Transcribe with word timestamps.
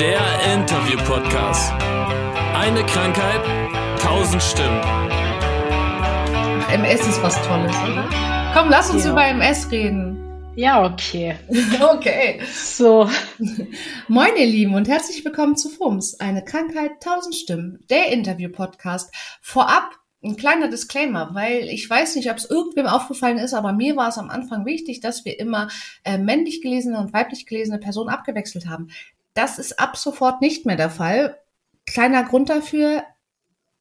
Der 0.00 0.18
Interview-Podcast. 0.54 1.72
Eine 2.54 2.82
Krankheit, 2.86 3.42
tausend 4.00 4.42
Stimmen. 4.42 4.80
MS 6.72 7.06
ist 7.06 7.22
was 7.22 7.34
Tolles, 7.46 7.76
oder? 7.82 8.08
Komm, 8.54 8.70
lass 8.70 8.88
uns 8.90 9.04
Ja. 9.04 9.12
über 9.12 9.26
MS 9.26 9.70
reden. 9.70 10.16
Ja, 10.56 10.82
okay. 10.90 11.36
Okay. 11.82 12.40
So, 12.50 13.10
Moin, 14.08 14.30
ihr 14.38 14.46
Lieben, 14.46 14.74
und 14.74 14.88
herzlich 14.88 15.22
willkommen 15.22 15.56
zu 15.56 15.68
FUMS, 15.68 16.18
eine 16.18 16.42
Krankheit, 16.46 17.02
tausend 17.02 17.34
Stimmen, 17.34 17.84
der 17.90 18.10
Interview-Podcast. 18.10 19.14
Vorab 19.42 19.90
ein 20.24 20.36
kleiner 20.36 20.68
Disclaimer, 20.68 21.34
weil 21.34 21.64
ich 21.68 21.88
weiß 21.90 22.16
nicht, 22.16 22.30
ob 22.30 22.38
es 22.38 22.48
irgendwem 22.48 22.86
aufgefallen 22.86 23.36
ist, 23.36 23.52
aber 23.52 23.74
mir 23.74 23.96
war 23.96 24.08
es 24.08 24.16
am 24.16 24.30
Anfang 24.30 24.64
wichtig, 24.64 25.00
dass 25.00 25.26
wir 25.26 25.38
immer 25.38 25.68
äh, 26.04 26.16
männlich 26.16 26.62
gelesene 26.62 26.98
und 26.98 27.12
weiblich 27.12 27.44
gelesene 27.44 27.78
Personen 27.78 28.08
abgewechselt 28.08 28.66
haben. 28.66 28.88
Das 29.34 29.58
ist 29.58 29.78
ab 29.78 29.96
sofort 29.96 30.40
nicht 30.40 30.66
mehr 30.66 30.76
der 30.76 30.90
Fall. 30.90 31.38
Kleiner 31.86 32.24
Grund 32.24 32.48
dafür, 32.50 33.04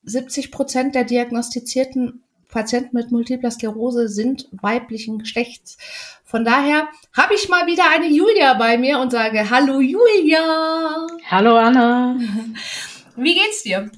70 0.03 0.51
Prozent 0.51 0.95
der 0.95 1.03
diagnostizierten 1.03 2.23
Patienten 2.49 2.97
mit 2.97 3.11
multipler 3.11 3.51
Sklerose 3.51 4.09
sind 4.09 4.47
weiblichen 4.51 5.19
Geschlechts. 5.19 5.77
Von 6.23 6.43
daher 6.43 6.87
habe 7.15 7.35
ich 7.35 7.47
mal 7.47 7.67
wieder 7.67 7.83
eine 7.91 8.07
Julia 8.07 8.55
bei 8.55 8.77
mir 8.77 8.99
und 8.99 9.11
sage 9.11 9.49
Hallo 9.49 9.79
Julia. 9.79 11.07
hallo 11.29 11.57
Anna. 11.57 12.17
Wie 13.15 13.35
geht's 13.35 13.63
dir? 13.63 13.91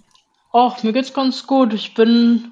Och, 0.54 0.84
mir 0.84 0.92
geht's 0.92 1.14
ganz 1.14 1.48
gut. 1.48 1.74
Ich 1.74 1.94
bin 1.94 2.52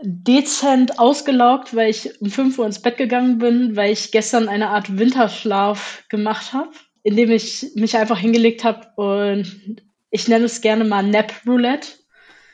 dezent 0.00 0.98
ausgelaugt, 0.98 1.76
weil 1.76 1.90
ich 1.90 2.20
um 2.20 2.30
5 2.30 2.58
Uhr 2.58 2.66
ins 2.66 2.80
Bett 2.80 2.96
gegangen 2.96 3.38
bin, 3.38 3.76
weil 3.76 3.92
ich 3.92 4.12
gestern 4.12 4.48
eine 4.48 4.70
Art 4.70 4.98
Winterschlaf 4.98 6.04
gemacht 6.08 6.52
habe, 6.54 6.70
indem 7.02 7.30
ich 7.30 7.66
mich 7.74 7.96
einfach 7.96 8.18
hingelegt 8.18 8.64
habe 8.64 8.88
und 8.96 9.82
ich 10.10 10.28
nenne 10.28 10.44
es 10.44 10.60
gerne 10.60 10.84
mal 10.84 11.02
Nap 11.02 11.32
Roulette. 11.46 11.88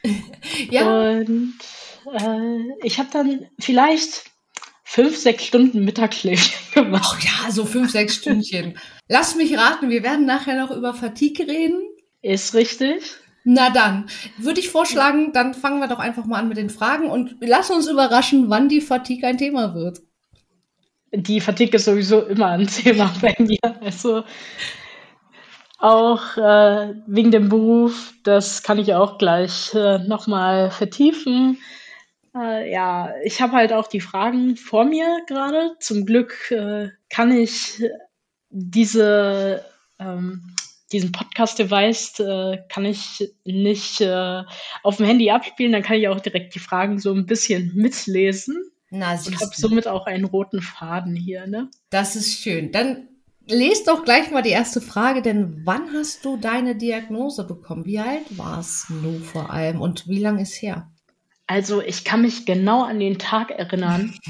Ja, 0.70 1.11
Und 1.19 1.55
äh, 2.12 2.87
ich 2.87 2.98
habe 2.98 3.09
dann 3.12 3.47
vielleicht 3.59 4.25
fünf, 4.84 5.17
sechs 5.17 5.45
Stunden 5.45 5.84
Mittagsschläfchen 5.84 6.75
gemacht. 6.84 7.17
ach 7.19 7.45
ja, 7.45 7.50
so 7.50 7.64
fünf, 7.67 7.91
sechs 7.91 8.17
Stündchen. 8.17 8.78
Lass 9.09 9.34
mich 9.34 9.56
raten, 9.59 9.91
wir 9.91 10.03
werden 10.03 10.25
nachher 10.25 10.56
noch 10.56 10.75
über 10.75 10.94
Fatigue 10.94 11.47
reden. 11.47 11.83
Ist 12.22 12.55
richtig. 12.55 13.03
Na 13.44 13.70
dann, 13.70 14.09
würde 14.37 14.61
ich 14.61 14.69
vorschlagen, 14.69 15.33
dann 15.33 15.55
fangen 15.55 15.81
wir 15.81 15.89
doch 15.89 15.98
einfach 15.98 16.27
mal 16.27 16.39
an 16.39 16.48
mit 16.48 16.59
den 16.59 16.70
Fragen 16.70 17.09
und 17.11 17.37
lass 17.41 17.70
uns 17.70 17.87
überraschen, 17.87 18.50
wann 18.50 18.69
die 18.69 18.81
Fatigue 18.81 19.27
ein 19.27 19.39
Thema 19.39 19.75
wird. 19.75 20.00
Die 21.12 21.41
Fatigue 21.41 21.77
ist 21.77 21.87
sowieso 21.87 22.23
immer 22.23 22.48
ein 22.48 22.67
Thema 22.69 23.12
bei 23.20 23.34
mir. 23.39 23.59
Also 23.81 24.25
auch 25.78 26.37
äh, 26.37 26.95
wegen 27.06 27.31
dem 27.31 27.48
Beruf, 27.48 28.12
das 28.25 28.62
kann 28.62 28.78
ich 28.78 28.95
auch 28.95 29.17
gleich 29.19 29.75
äh, 29.75 29.98
nochmal 29.98 30.70
vertiefen. 30.70 31.59
Äh, 32.34 32.70
ja, 32.73 33.15
ich 33.25 33.41
habe 33.41 33.53
halt 33.53 33.73
auch 33.73 33.87
die 33.87 34.00
Fragen 34.00 34.56
vor 34.56 34.84
mir 34.84 35.20
gerade. 35.27 35.77
Zum 35.81 36.05
Glück 36.05 36.50
äh, 36.50 36.89
kann 37.09 37.31
ich 37.31 37.81
diese, 38.50 39.65
ähm, 39.98 40.55
diesen 40.93 41.12
Podcast-Device 41.12 42.20
äh, 42.20 42.59
kann 42.69 42.84
ich 42.84 43.33
nicht 43.45 44.00
äh, 44.00 44.43
auf 44.83 44.97
dem 44.97 45.06
Handy 45.06 45.31
abspielen, 45.31 45.72
dann 45.72 45.83
kann 45.83 45.97
ich 45.97 46.09
auch 46.09 46.20
direkt 46.20 46.55
die 46.55 46.61
Fragen 46.61 46.98
so 46.98 47.12
ein 47.12 47.27
bisschen 47.27 47.72
mitlesen. 47.75 48.70
Na, 48.91 49.14
Ich 49.14 49.27
habe 49.27 49.36
siehst 49.36 49.58
du. 49.62 49.69
somit 49.69 49.86
auch 49.86 50.06
einen 50.06 50.25
roten 50.25 50.62
Faden 50.62 51.14
hier, 51.14 51.47
ne? 51.47 51.70
Das 51.91 52.17
ist 52.17 52.41
schön. 52.41 52.72
Dann 52.72 53.08
lest 53.47 53.89
doch 53.89 54.05
gleich 54.05 54.31
mal 54.31 54.42
die 54.42 54.50
erste 54.50 54.81
Frage, 54.81 55.22
denn 55.22 55.62
wann 55.64 55.92
hast 55.92 56.25
du 56.25 56.36
deine 56.36 56.75
Diagnose 56.77 57.47
bekommen? 57.47 57.84
Wie 57.84 57.98
alt 57.98 58.25
warst 58.39 58.89
du 58.91 59.19
vor 59.19 59.50
allem 59.50 59.81
und 59.81 60.09
wie 60.09 60.20
lang 60.20 60.39
ist 60.39 60.55
her? 60.62 60.91
Also 61.47 61.81
ich 61.82 62.04
kann 62.04 62.22
mich 62.22 62.44
genau 62.47 62.82
an 62.84 62.99
den 63.00 63.19
Tag 63.19 63.50
erinnern. 63.50 64.15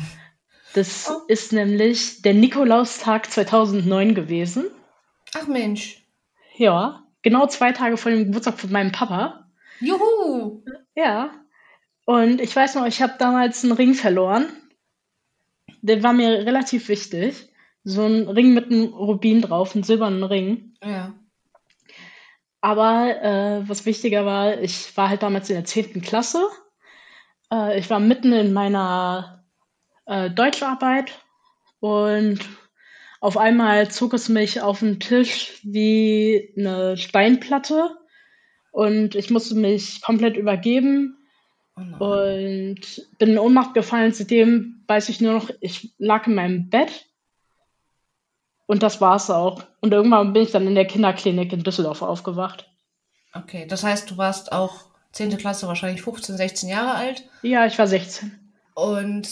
Das 0.75 1.09
Oh. 1.11 1.23
ist 1.29 1.53
nämlich 1.55 2.21
der 2.21 2.35
Nikolaustag 2.35 3.31
2009 3.33 4.15
gewesen. 4.15 4.67
Ach 5.35 5.47
Mensch. 5.47 6.05
Ja, 6.59 7.05
genau 7.23 7.47
zwei 7.47 7.73
Tage 7.73 7.97
vor 7.97 8.11
dem 8.13 8.27
Geburtstag 8.27 8.61
von 8.61 8.71
meinem 8.71 8.93
Papa. 8.93 9.49
Juhu. 9.81 10.63
Ja. 10.95 11.31
Und 12.09 12.41
ich 12.41 12.57
weiß 12.57 12.77
noch, 12.77 12.87
ich 12.87 13.03
habe 13.03 13.17
damals 13.19 13.65
einen 13.65 13.75
Ring 13.75 13.93
verloren. 13.93 14.47
Der 15.83 16.03
war 16.03 16.15
mir 16.15 16.47
relativ 16.47 16.89
wichtig. 16.89 17.53
So 17.85 18.07
ein 18.07 18.27
Ring 18.29 18.55
mit 18.55 18.71
einem 18.71 18.95
Rubin 18.95 19.43
drauf, 19.43 19.75
einen 19.75 19.85
silbernen 19.85 20.23
Ring. 20.23 20.73
Ja. 20.83 21.13
Aber 22.63 23.23
äh, 23.23 23.69
was 23.69 23.85
wichtiger 23.85 24.25
war, 24.25 24.59
ich 24.59 24.97
war 24.97 25.11
halt 25.11 25.23
damals 25.23 25.51
in 25.51 25.57
der 25.57 25.67
10. 25.67 26.01
Klasse. 26.01 26.49
Äh, 27.53 27.79
ich 27.79 27.91
war 27.91 28.01
mitten 28.01 28.33
in 28.33 28.55
meiner 28.55 29.45
äh, 30.07 30.31
Deutscharbeit 30.31 31.13
und 31.79 32.39
auf 33.21 33.37
einmal 33.37 33.91
zog 33.91 34.15
es 34.15 34.31
mich 34.31 34.63
auf 34.63 34.79
den 34.79 34.99
Tisch 34.99 35.61
wie 35.63 36.55
eine 36.57 36.97
Steinplatte 36.97 37.99
und 38.71 39.15
ich 39.15 39.29
musste 39.29 39.57
mich 39.57 40.01
komplett 40.01 40.39
übergeben 40.39 41.18
Oh 42.01 42.05
und 42.05 42.81
bin 43.19 43.31
in 43.31 43.39
Ohnmacht 43.39 43.75
gefallen. 43.75 44.13
Seitdem 44.13 44.83
weiß 44.87 45.09
ich 45.09 45.21
nur 45.21 45.35
noch, 45.35 45.51
ich 45.61 45.93
lag 45.99 46.27
in 46.27 46.35
meinem 46.35 46.69
Bett 46.71 47.07
und 48.67 48.83
das 48.83 49.01
war's 49.01 49.31
auch. 49.31 49.65
Und 49.81 49.93
irgendwann 49.93 50.33
bin 50.33 50.43
ich 50.43 50.51
dann 50.51 50.67
in 50.67 50.75
der 50.75 50.87
Kinderklinik 50.87 51.53
in 51.53 51.63
Düsseldorf 51.63 52.03
aufgewacht. 52.03 52.69
Okay, 53.35 53.67
das 53.67 53.85
heißt, 53.85 54.11
du 54.11 54.17
warst 54.17 54.53
auch 54.53 54.87
10. 55.13 55.37
Klasse, 55.37 55.67
wahrscheinlich 55.67 56.03
15, 56.03 56.37
16 56.37 56.69
Jahre 56.69 56.95
alt 56.95 57.25
Ja, 57.43 57.67
ich 57.67 57.79
war 57.79 57.87
16. 57.87 58.53
und 58.75 59.29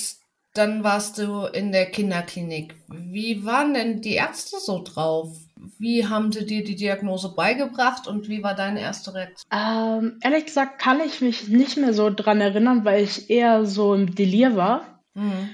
dann 0.55 0.83
warst 0.83 1.19
du 1.19 1.45
in 1.45 1.71
der 1.71 1.87
Kinderklinik. 1.87 2.77
Wie 2.89 3.45
waren 3.45 3.75
denn 3.75 4.01
die 4.01 4.15
Ärzte 4.15 4.57
so 4.59 4.83
drauf? 4.83 5.37
Wie 5.79 6.07
haben 6.07 6.33
sie 6.33 6.45
dir 6.45 6.65
die 6.65 6.77
Diagnose 6.77 7.35
beigebracht 7.35 8.07
und 8.07 8.29
wie 8.29 8.43
war 8.43 8.55
deine 8.55 8.81
erste 8.81 9.15
Reaktion? 9.15 9.51
Ähm, 9.51 10.19
ehrlich 10.23 10.47
gesagt 10.47 10.79
kann 10.79 11.01
ich 11.01 11.21
mich 11.21 11.49
nicht 11.49 11.77
mehr 11.77 11.95
so 11.95 12.11
dran 12.11 12.41
erinnern, 12.41 12.85
weil 12.85 13.05
ich 13.05 13.31
eher 13.31 13.65
so 13.65 13.95
im 13.95 14.15
Delir 14.15 14.57
war. 14.57 15.03
Mhm. 15.15 15.51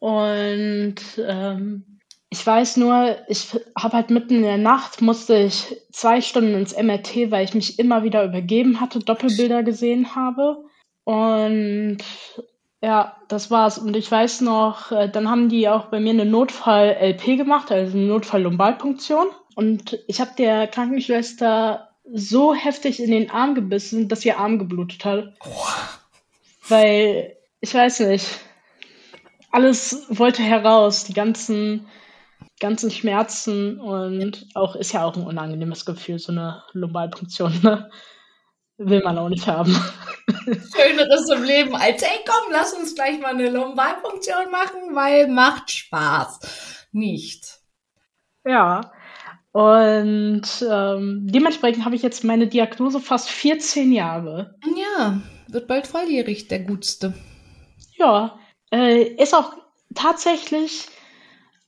Und 0.00 0.96
ähm, 1.18 1.98
ich 2.30 2.46
weiß 2.46 2.76
nur, 2.76 3.18
ich 3.28 3.48
habe 3.76 3.96
halt 3.96 4.10
mitten 4.10 4.36
in 4.36 4.42
der 4.42 4.58
Nacht, 4.58 5.02
musste 5.02 5.36
ich 5.36 5.76
zwei 5.92 6.20
Stunden 6.20 6.54
ins 6.54 6.76
MRT, 6.76 7.30
weil 7.30 7.44
ich 7.44 7.54
mich 7.54 7.78
immer 7.78 8.04
wieder 8.04 8.24
übergeben 8.24 8.80
hatte, 8.80 9.00
Doppelbilder 9.00 9.62
gesehen 9.64 10.14
habe. 10.14 10.64
Und 11.04 11.98
ja, 12.82 13.16
das 13.28 13.50
war's. 13.50 13.78
Und 13.78 13.96
ich 13.96 14.10
weiß 14.10 14.40
noch, 14.40 14.90
äh, 14.90 15.08
dann 15.08 15.28
haben 15.28 15.48
die 15.48 15.68
auch 15.68 15.86
bei 15.86 16.00
mir 16.00 16.10
eine 16.10 16.24
Notfall-LP 16.24 17.36
gemacht, 17.36 17.70
also 17.70 17.96
eine 17.96 18.06
Notfall-Lumbalpunktion. 18.06 19.26
Und 19.54 19.98
ich 20.06 20.20
habe 20.20 20.30
der 20.38 20.66
Krankenschwester 20.66 21.90
so 22.12 22.54
heftig 22.54 23.00
in 23.00 23.10
den 23.10 23.30
Arm 23.30 23.54
gebissen, 23.54 24.08
dass 24.08 24.24
ihr 24.24 24.38
Arm 24.38 24.58
geblutet 24.58 25.04
hat. 25.04 25.34
Weil, 26.68 27.36
ich 27.60 27.74
weiß 27.74 28.00
nicht, 28.00 28.26
alles 29.50 30.06
wollte 30.08 30.42
heraus, 30.42 31.04
die 31.04 31.12
ganzen, 31.12 31.86
ganzen 32.60 32.90
Schmerzen 32.90 33.78
und 33.78 34.46
auch 34.54 34.74
ist 34.76 34.92
ja 34.92 35.04
auch 35.04 35.16
ein 35.16 35.26
unangenehmes 35.26 35.84
Gefühl, 35.84 36.18
so 36.18 36.32
eine 36.32 36.62
Lumbalpunktion, 36.72 37.60
ne? 37.62 37.90
Will 38.82 39.02
man 39.02 39.18
auch 39.18 39.28
nicht 39.28 39.46
haben. 39.46 39.72
Schöneres 40.46 41.28
im 41.28 41.42
Leben 41.42 41.76
als, 41.76 42.02
hey 42.02 42.20
komm, 42.26 42.50
lass 42.50 42.72
uns 42.72 42.94
gleich 42.94 43.20
mal 43.20 43.34
eine 43.34 43.50
Lumbalpunktion 43.50 44.50
machen, 44.50 44.94
weil 44.94 45.28
macht 45.28 45.70
Spaß. 45.70 46.88
Nicht. 46.90 47.58
Ja. 48.42 48.90
Und 49.52 50.42
ähm, 50.66 51.28
dementsprechend 51.30 51.84
habe 51.84 51.94
ich 51.94 52.02
jetzt 52.02 52.24
meine 52.24 52.46
Diagnose 52.46 53.00
fast 53.00 53.28
14 53.28 53.92
Jahre. 53.92 54.54
Ja, 54.74 55.20
wird 55.48 55.68
bald 55.68 55.86
volljährig, 55.86 56.48
der 56.48 56.60
Gutste. 56.60 57.12
Ja, 57.98 58.38
äh, 58.72 59.02
ist 59.02 59.34
auch 59.34 59.52
tatsächlich 59.94 60.86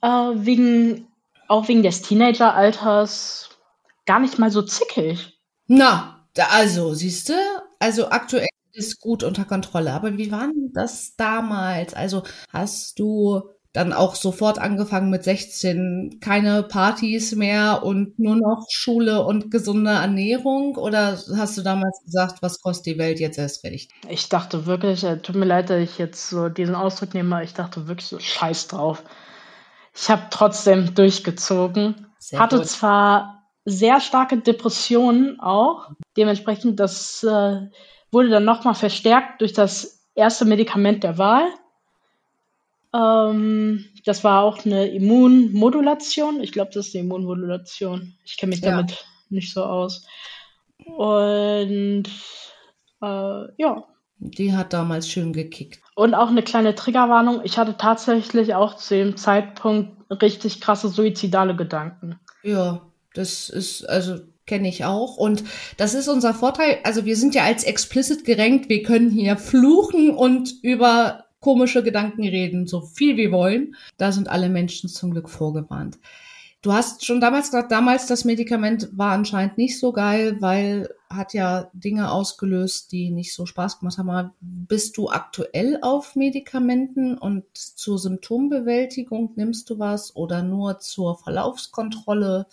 äh, 0.01 0.09
wegen, 0.09 1.09
auch 1.47 1.69
wegen 1.69 1.83
des 1.83 2.01
Teenageralters 2.01 3.51
gar 4.07 4.19
nicht 4.19 4.39
mal 4.39 4.51
so 4.51 4.63
zickig. 4.63 5.39
Na, 5.67 6.12
also, 6.39 6.95
siehst 6.95 7.29
du, 7.29 7.35
also 7.79 8.09
aktuell 8.09 8.49
ist 8.73 9.01
gut 9.01 9.23
unter 9.23 9.45
Kontrolle. 9.45 9.93
Aber 9.93 10.17
wie 10.17 10.33
war 10.33 10.49
denn 10.49 10.71
das 10.73 11.15
damals? 11.17 11.95
Also 11.95 12.23
hast 12.51 12.99
du 12.99 13.43
dann 13.73 13.95
auch 13.95 14.17
sofort 14.17 14.59
angefangen 14.59 15.09
mit 15.09 15.25
16, 15.25 16.19
keine 16.21 16.63
Partys 16.63 17.35
mehr 17.35 17.83
und 17.83 18.19
nur 18.19 18.37
noch 18.37 18.67
Schule 18.71 19.25
und 19.25 19.51
gesunde 19.51 19.93
Ernährung? 19.93 20.77
Oder 20.77 21.19
hast 21.37 21.57
du 21.57 21.63
damals 21.63 22.03
gesagt, 22.05 22.43
was 22.43 22.61
kostet 22.61 22.95
die 22.95 22.99
Welt 22.99 23.19
jetzt 23.19 23.39
erst 23.39 23.65
recht? 23.65 23.91
Ich 24.09 24.29
dachte 24.29 24.67
wirklich, 24.67 25.05
äh, 25.05 25.19
tut 25.19 25.37
mir 25.37 25.47
leid, 25.47 25.71
dass 25.71 25.81
ich 25.81 25.97
jetzt 25.97 26.29
so 26.29 26.51
diesen 26.51 26.75
Ausdruck 26.75 27.15
nehme, 27.15 27.37
aber 27.37 27.45
ich 27.45 27.55
dachte 27.55 27.89
wirklich 27.89 28.09
so 28.09 28.19
scheiß 28.19 28.69
drauf. 28.69 29.03
Ich 29.95 30.11
habe 30.11 30.23
trotzdem 30.31 30.95
durchgezogen. 30.95 32.07
Sehr 32.19 32.41
hatte 32.41 32.59
gut. 32.59 32.67
zwar 32.67 33.42
sehr 33.65 34.01
starke 34.01 34.39
Depressionen 34.39 35.39
auch. 35.41 35.91
Dementsprechend, 36.17 36.81
das 36.81 37.23
äh, 37.23 37.61
wurde 38.11 38.29
dann 38.29 38.45
nochmal 38.45 38.75
verstärkt 38.75 39.41
durch 39.41 39.53
das 39.53 40.09
erste 40.15 40.45
Medikament 40.45 41.05
der 41.05 41.19
Wahl. 41.19 41.47
Ähm, 42.95 43.85
das 44.05 44.25
war 44.25 44.43
auch 44.43 44.65
eine 44.65 44.87
Immunmodulation. 44.89 46.41
Ich 46.43 46.53
glaube, 46.53 46.71
das 46.75 46.89
ist 46.89 46.95
eine 46.95 47.05
Immunmodulation. 47.05 48.15
Ich 48.25 48.37
kenne 48.37 48.51
mich 48.51 48.61
Ja. 48.61 48.73
damit 48.73 49.05
nicht 49.31 49.53
so 49.53 49.65
aus. 49.65 50.07
Und 50.85 52.05
äh, 53.01 53.63
ja. 53.63 53.85
Die 54.19 54.55
hat 54.55 54.73
damals 54.73 55.09
schön 55.09 55.33
gekickt. 55.33 55.81
Und 55.95 56.15
auch 56.15 56.29
eine 56.29 56.43
kleine 56.43 56.75
Triggerwarnung. 56.75 57.41
Ich 57.45 57.59
hatte 57.59 57.77
tatsächlich 57.77 58.55
auch 58.55 58.77
zu 58.77 58.95
dem 58.95 59.17
Zeitpunkt 59.17 59.97
richtig 60.23 60.61
krasse 60.61 60.89
suizidale 60.89 61.57
Gedanken. 61.57 62.21
Ja, 62.43 62.83
das 63.15 63.49
ist, 63.51 63.89
also 63.89 64.19
kenne 64.47 64.69
ich 64.69 64.85
auch. 64.85 65.17
Und 65.17 65.45
das 65.77 65.95
ist 65.95 66.09
unser 66.09 66.35
Vorteil. 66.35 66.79
Also 66.85 67.05
wir 67.05 67.17
sind 67.17 67.35
ja 67.35 67.45
als 67.45 67.65
explicit 67.65 68.25
gerankt. 68.25 68.69
Wir 68.69 68.83
können 68.83 69.11
hier 69.11 69.37
fluchen 69.37 70.11
und 70.11 70.55
über 70.63 71.25
komische 71.41 71.83
Gedanken 71.83 72.23
reden, 72.23 72.67
so 72.67 72.81
viel 72.81 73.17
wir 73.17 73.33
wollen. 73.33 73.75
Da 73.99 74.13
sind 74.13 74.29
alle 74.29 74.49
Menschen 74.49 74.89
zum 74.89 75.13
Glück 75.13 75.29
vorgewarnt. 75.29 75.99
Du 76.63 76.73
hast 76.73 77.05
schon 77.05 77.21
damals 77.21 77.47
gesagt, 77.47 77.73
damals 77.73 78.07
das 78.07 78.25
Medikament 78.25 78.89
war 78.93 79.11
anscheinend 79.11 79.59
nicht 79.59 79.81
so 79.81 79.93
geil, 79.93 80.37
weil 80.39 80.89
hat 81.11 81.35
ja 81.35 81.69
Dinge 81.73 82.13
ausgelöst, 82.13 82.93
die 82.93 83.11
nicht 83.11 83.35
so 83.35 83.47
Spaß 83.47 83.81
gemacht 83.81 83.99
haben. 83.99 84.31
Bist 84.41 84.97
du 84.97 85.11
aktuell 85.11 85.79
auf 85.83 86.15
Medikamenten 86.15 87.19
und 87.19 87.45
zur 87.55 87.99
Symptombewältigung 87.99 89.33
nimmst 89.35 89.69
du 89.71 89.81
was 89.81 90.15
oder 90.15 90.45
nur 90.45 90.79
zur 90.79 91.19
Verlaufskontrolle? 91.19 92.47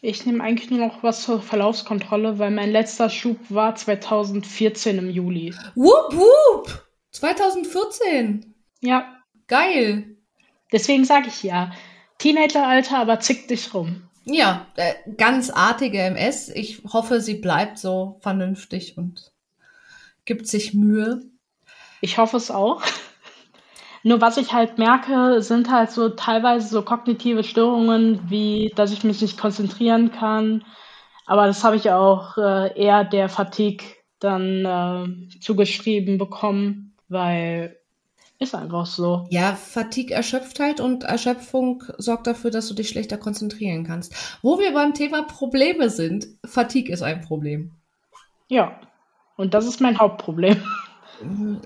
Ich 0.00 0.24
nehme 0.26 0.42
eigentlich 0.44 0.70
nur 0.70 0.78
noch 0.78 1.02
was 1.02 1.22
zur 1.22 1.42
Verlaufskontrolle, 1.42 2.38
weil 2.38 2.50
mein 2.50 2.70
letzter 2.70 3.10
Schub 3.10 3.38
war 3.48 3.74
2014 3.74 4.98
im 4.98 5.10
Juli. 5.10 5.54
Wupp, 5.74 6.12
wupp! 6.14 6.88
2014. 7.10 8.54
Ja, 8.80 9.18
Geil. 9.48 10.16
deswegen 10.72 11.04
sage 11.04 11.28
ich 11.28 11.42
ja. 11.42 11.72
Teenageralter, 12.18 12.98
aber 12.98 13.18
zick 13.20 13.48
dich 13.48 13.72
rum. 13.74 14.02
Ja, 14.24 14.66
äh, 14.76 14.94
ganz 15.16 15.48
artige 15.48 16.00
MS. 16.00 16.50
Ich 16.50 16.82
hoffe, 16.92 17.20
sie 17.20 17.34
bleibt 17.34 17.78
so 17.78 18.18
vernünftig 18.20 18.98
und 18.98 19.32
gibt 20.26 20.46
sich 20.46 20.74
Mühe. 20.74 21.22
Ich 22.02 22.18
hoffe 22.18 22.36
es 22.36 22.50
auch. 22.50 22.82
Nur 24.02 24.20
was 24.20 24.36
ich 24.36 24.52
halt 24.52 24.78
merke, 24.78 25.42
sind 25.42 25.70
halt 25.70 25.90
so 25.90 26.08
teilweise 26.10 26.68
so 26.68 26.82
kognitive 26.82 27.44
Störungen, 27.44 28.20
wie 28.28 28.72
dass 28.76 28.92
ich 28.92 29.04
mich 29.04 29.20
nicht 29.20 29.38
konzentrieren 29.38 30.12
kann. 30.12 30.64
Aber 31.26 31.46
das 31.46 31.64
habe 31.64 31.76
ich 31.76 31.90
auch 31.90 32.38
äh, 32.38 32.78
eher 32.80 33.04
der 33.04 33.28
Fatigue 33.28 33.86
dann 34.20 34.64
äh, 34.64 35.38
zugeschrieben 35.40 36.18
bekommen, 36.18 36.94
weil 37.08 37.78
ist 38.40 38.54
einfach 38.54 38.86
so. 38.86 39.26
Ja, 39.30 39.54
Fatigue 39.54 40.14
erschöpft 40.14 40.60
halt 40.60 40.80
und 40.80 41.02
Erschöpfung 41.02 41.82
sorgt 41.98 42.28
dafür, 42.28 42.52
dass 42.52 42.68
du 42.68 42.74
dich 42.74 42.88
schlechter 42.88 43.18
konzentrieren 43.18 43.84
kannst. 43.84 44.38
Wo 44.42 44.60
wir 44.60 44.72
beim 44.72 44.94
Thema 44.94 45.22
Probleme 45.22 45.90
sind, 45.90 46.28
Fatigue 46.44 46.92
ist 46.92 47.02
ein 47.02 47.20
Problem. 47.20 47.72
Ja. 48.46 48.80
Und 49.36 49.54
das 49.54 49.66
ist 49.66 49.80
mein 49.80 49.98
Hauptproblem. 49.98 50.62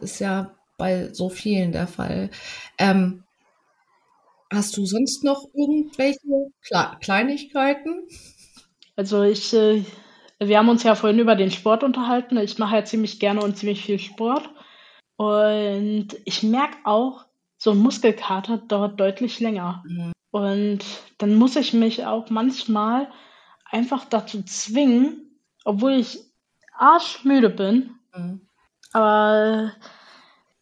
Ist 0.01 0.19
ja 0.19 0.51
bei 0.77 1.13
so 1.13 1.29
vielen 1.29 1.73
der 1.73 1.87
Fall. 1.87 2.31
Ähm, 2.79 3.25
hast 4.53 4.77
du 4.77 4.85
sonst 4.87 5.25
noch 5.25 5.45
irgendwelche 5.55 6.51
Kle 6.63 6.97
Kleinigkeiten? 7.01 8.07
Also 8.97 9.23
ich, 9.23 9.53
äh, 9.55 9.85
wir 10.39 10.59
haben 10.59 10.69
uns 10.69 10.83
ja 10.83 10.95
vorhin 10.95 11.19
über 11.19 11.35
den 11.37 11.51
Sport 11.51 11.83
unterhalten. 11.85 12.37
Ich 12.39 12.59
mache 12.59 12.77
ja 12.77 12.85
ziemlich 12.85 13.21
gerne 13.21 13.43
und 13.43 13.57
ziemlich 13.57 13.85
viel 13.85 13.99
Sport. 13.99 14.51
Und 15.17 16.09
ich 16.25 16.43
merke 16.43 16.79
auch, 16.85 17.27
so 17.57 17.71
ein 17.71 17.79
Muskelkater 17.79 18.59
dauert 18.59 18.99
deutlich 18.99 19.39
länger. 19.39 19.85
Mhm. 19.87 20.13
Und 20.33 20.81
dann 21.19 21.35
muss 21.35 21.57
ich 21.57 21.75
mich 21.75 22.05
auch 22.07 22.29
manchmal 22.31 23.09
einfach 23.71 24.05
dazu 24.07 24.43
zwingen, 24.43 25.39
obwohl 25.65 25.93
ich 25.93 26.19
arschmüde 26.77 27.51
bin, 27.51 27.95
Mhm. 28.15 28.41
aber 28.93 29.73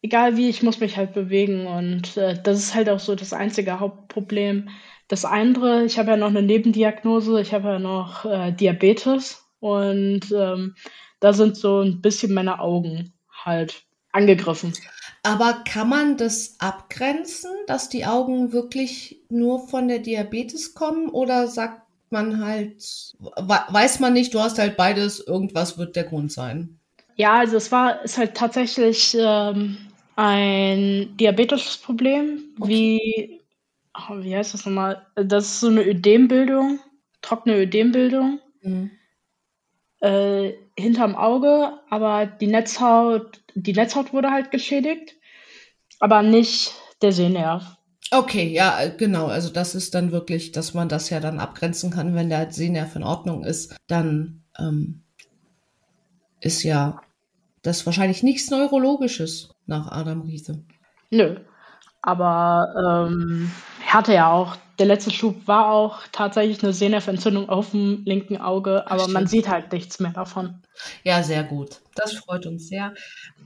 egal 0.01 0.37
wie, 0.37 0.49
ich 0.49 0.63
muss 0.63 0.79
mich 0.79 0.97
halt 0.97 1.13
bewegen 1.13 1.67
und 1.67 2.17
äh, 2.17 2.41
das 2.41 2.59
ist 2.59 2.75
halt 2.75 2.89
auch 2.89 2.99
so 2.99 3.15
das 3.15 3.33
einzige 3.33 3.79
Hauptproblem. 3.79 4.69
Das 5.07 5.25
andere, 5.25 5.83
ich 5.85 5.99
habe 5.99 6.11
ja 6.11 6.17
noch 6.17 6.29
eine 6.29 6.41
Nebendiagnose, 6.41 7.41
ich 7.41 7.53
habe 7.53 7.69
ja 7.69 7.79
noch 7.79 8.25
äh, 8.25 8.51
Diabetes 8.53 9.45
und 9.59 10.21
ähm, 10.35 10.75
da 11.19 11.33
sind 11.33 11.57
so 11.57 11.81
ein 11.81 12.01
bisschen 12.01 12.33
meine 12.33 12.59
Augen 12.59 13.13
halt 13.45 13.83
angegriffen. 14.11 14.73
Aber 15.23 15.63
kann 15.65 15.89
man 15.89 16.17
das 16.17 16.55
abgrenzen, 16.59 17.51
dass 17.67 17.89
die 17.89 18.05
Augen 18.05 18.51
wirklich 18.53 19.21
nur 19.29 19.67
von 19.67 19.87
der 19.87 19.99
Diabetes 19.99 20.73
kommen 20.73 21.09
oder 21.09 21.47
sagt 21.47 21.81
man 22.09 22.43
halt, 22.43 23.15
we- 23.19 23.63
weiß 23.69 23.99
man 23.99 24.13
nicht, 24.13 24.33
du 24.33 24.39
hast 24.39 24.59
halt 24.59 24.77
beides, 24.77 25.19
irgendwas 25.19 25.77
wird 25.77 25.95
der 25.95 26.03
Grund 26.03 26.31
sein? 26.31 26.79
Ja, 27.15 27.39
also 27.39 27.57
es 27.57 27.71
war, 27.71 28.01
ist 28.03 28.17
halt 28.17 28.35
tatsächlich 28.35 29.15
ähm, 29.19 29.77
ein 30.15 31.15
diabetisches 31.17 31.77
Problem, 31.77 32.43
wie, 32.63 33.41
oh, 33.95 34.15
wie 34.21 34.35
heißt 34.35 34.53
das 34.53 34.65
nochmal? 34.65 35.05
Das 35.15 35.45
ist 35.45 35.59
so 35.61 35.67
eine 35.67 35.85
Ödembildung, 35.85 36.79
trockene 37.21 37.57
Ödembildung 37.57 38.39
Mhm. 38.63 38.91
äh, 40.01 40.53
hinterm 40.77 41.15
Auge, 41.15 41.79
aber 41.89 42.25
die 42.25 42.47
Netzhaut, 42.47 43.41
die 43.55 43.73
Netzhaut 43.73 44.13
wurde 44.13 44.31
halt 44.31 44.51
geschädigt, 44.51 45.15
aber 45.99 46.23
nicht 46.23 46.73
der 47.01 47.11
Sehnerv. 47.11 47.63
Okay, 48.11 48.47
ja, 48.49 48.87
genau. 48.97 49.27
Also 49.27 49.49
das 49.49 49.73
ist 49.73 49.93
dann 49.95 50.11
wirklich, 50.11 50.51
dass 50.51 50.73
man 50.73 50.89
das 50.89 51.09
ja 51.09 51.19
dann 51.19 51.39
abgrenzen 51.39 51.91
kann, 51.91 52.13
wenn 52.13 52.29
der 52.29 52.51
Sehnerv 52.51 52.95
in 52.95 53.03
Ordnung 53.03 53.43
ist, 53.43 53.75
dann 53.87 54.43
ähm, 54.59 55.01
ist 56.41 56.63
ja 56.63 57.01
das 57.61 57.85
wahrscheinlich 57.85 58.23
nichts 58.23 58.49
Neurologisches 58.49 59.51
nach 59.65 59.91
Adam 59.91 60.21
Riese. 60.21 60.63
Nö. 61.09 61.37
Aber 62.01 63.07
ähm, 63.09 63.51
er 63.85 63.93
hatte 63.93 64.13
ja 64.13 64.31
auch, 64.31 64.55
der 64.79 64.87
letzte 64.87 65.11
Schub 65.11 65.47
war 65.47 65.71
auch 65.71 65.99
tatsächlich 66.11 66.63
eine 66.63 66.73
Sehnerventzündung 66.73 67.49
auf 67.49 67.71
dem 67.71 68.03
linken 68.05 68.37
Auge, 68.37 68.89
aber 68.89 69.07
man 69.07 69.27
sieht 69.27 69.47
halt 69.47 69.71
nichts 69.71 69.99
mehr 69.99 70.11
davon. 70.11 70.63
Ja, 71.03 71.21
sehr 71.21 71.43
gut. 71.43 71.81
Das 71.93 72.13
freut 72.13 72.47
uns 72.47 72.67
sehr. 72.67 72.93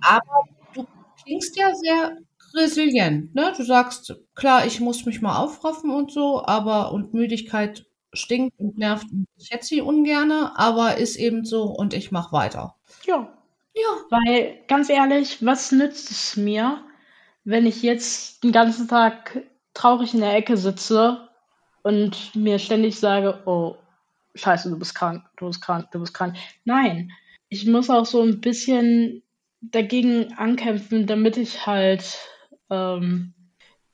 Aber 0.01 0.43
du 0.73 0.87
klingst 1.21 1.57
ja 1.57 1.73
sehr 1.75 2.17
resilient, 2.53 3.35
ne? 3.35 3.53
Du 3.57 3.63
sagst, 3.63 4.15
klar, 4.35 4.65
ich 4.65 4.79
muss 4.79 5.05
mich 5.05 5.21
mal 5.21 5.37
aufraffen 5.37 5.89
und 5.89 6.11
so, 6.11 6.45
aber 6.45 6.93
und 6.93 7.13
Müdigkeit 7.13 7.85
stinkt 8.13 8.57
und 8.57 8.77
nervt 8.77 9.07
ich 9.37 9.51
hätte 9.51 9.65
sie 9.65 9.81
ungerne, 9.81 10.57
aber 10.57 10.95
ist 10.95 11.17
eben 11.17 11.43
so 11.43 11.63
und 11.63 11.93
ich 11.93 12.11
mach 12.11 12.31
weiter. 12.31 12.75
Ja, 13.05 13.34
Ja, 13.75 14.05
weil 14.09 14.63
ganz 14.67 14.89
ehrlich, 14.89 15.45
was 15.45 15.71
nützt 15.71 16.09
es 16.09 16.37
mir, 16.37 16.83
wenn 17.43 17.65
ich 17.65 17.83
jetzt 17.83 18.43
den 18.43 18.51
ganzen 18.51 18.87
Tag 18.87 19.43
traurig 19.73 20.13
in 20.13 20.21
der 20.21 20.35
Ecke 20.35 20.55
sitze 20.55 21.29
und 21.83 22.33
mir 22.35 22.57
ständig 22.57 22.97
sage, 22.99 23.43
oh, 23.45 23.75
scheiße, 24.33 24.69
du 24.69 24.79
bist 24.79 24.95
krank, 24.95 25.23
du 25.37 25.47
bist 25.47 25.61
krank, 25.61 25.91
du 25.91 25.99
bist 25.99 26.13
krank. 26.13 26.37
Nein, 26.63 27.11
ich 27.49 27.65
muss 27.65 27.89
auch 27.89 28.05
so 28.05 28.21
ein 28.21 28.41
bisschen 28.41 29.23
dagegen 29.61 30.33
ankämpfen, 30.33 31.05
damit 31.05 31.37
ich 31.37 31.65
halt 31.65 32.17
ähm, 32.69 33.33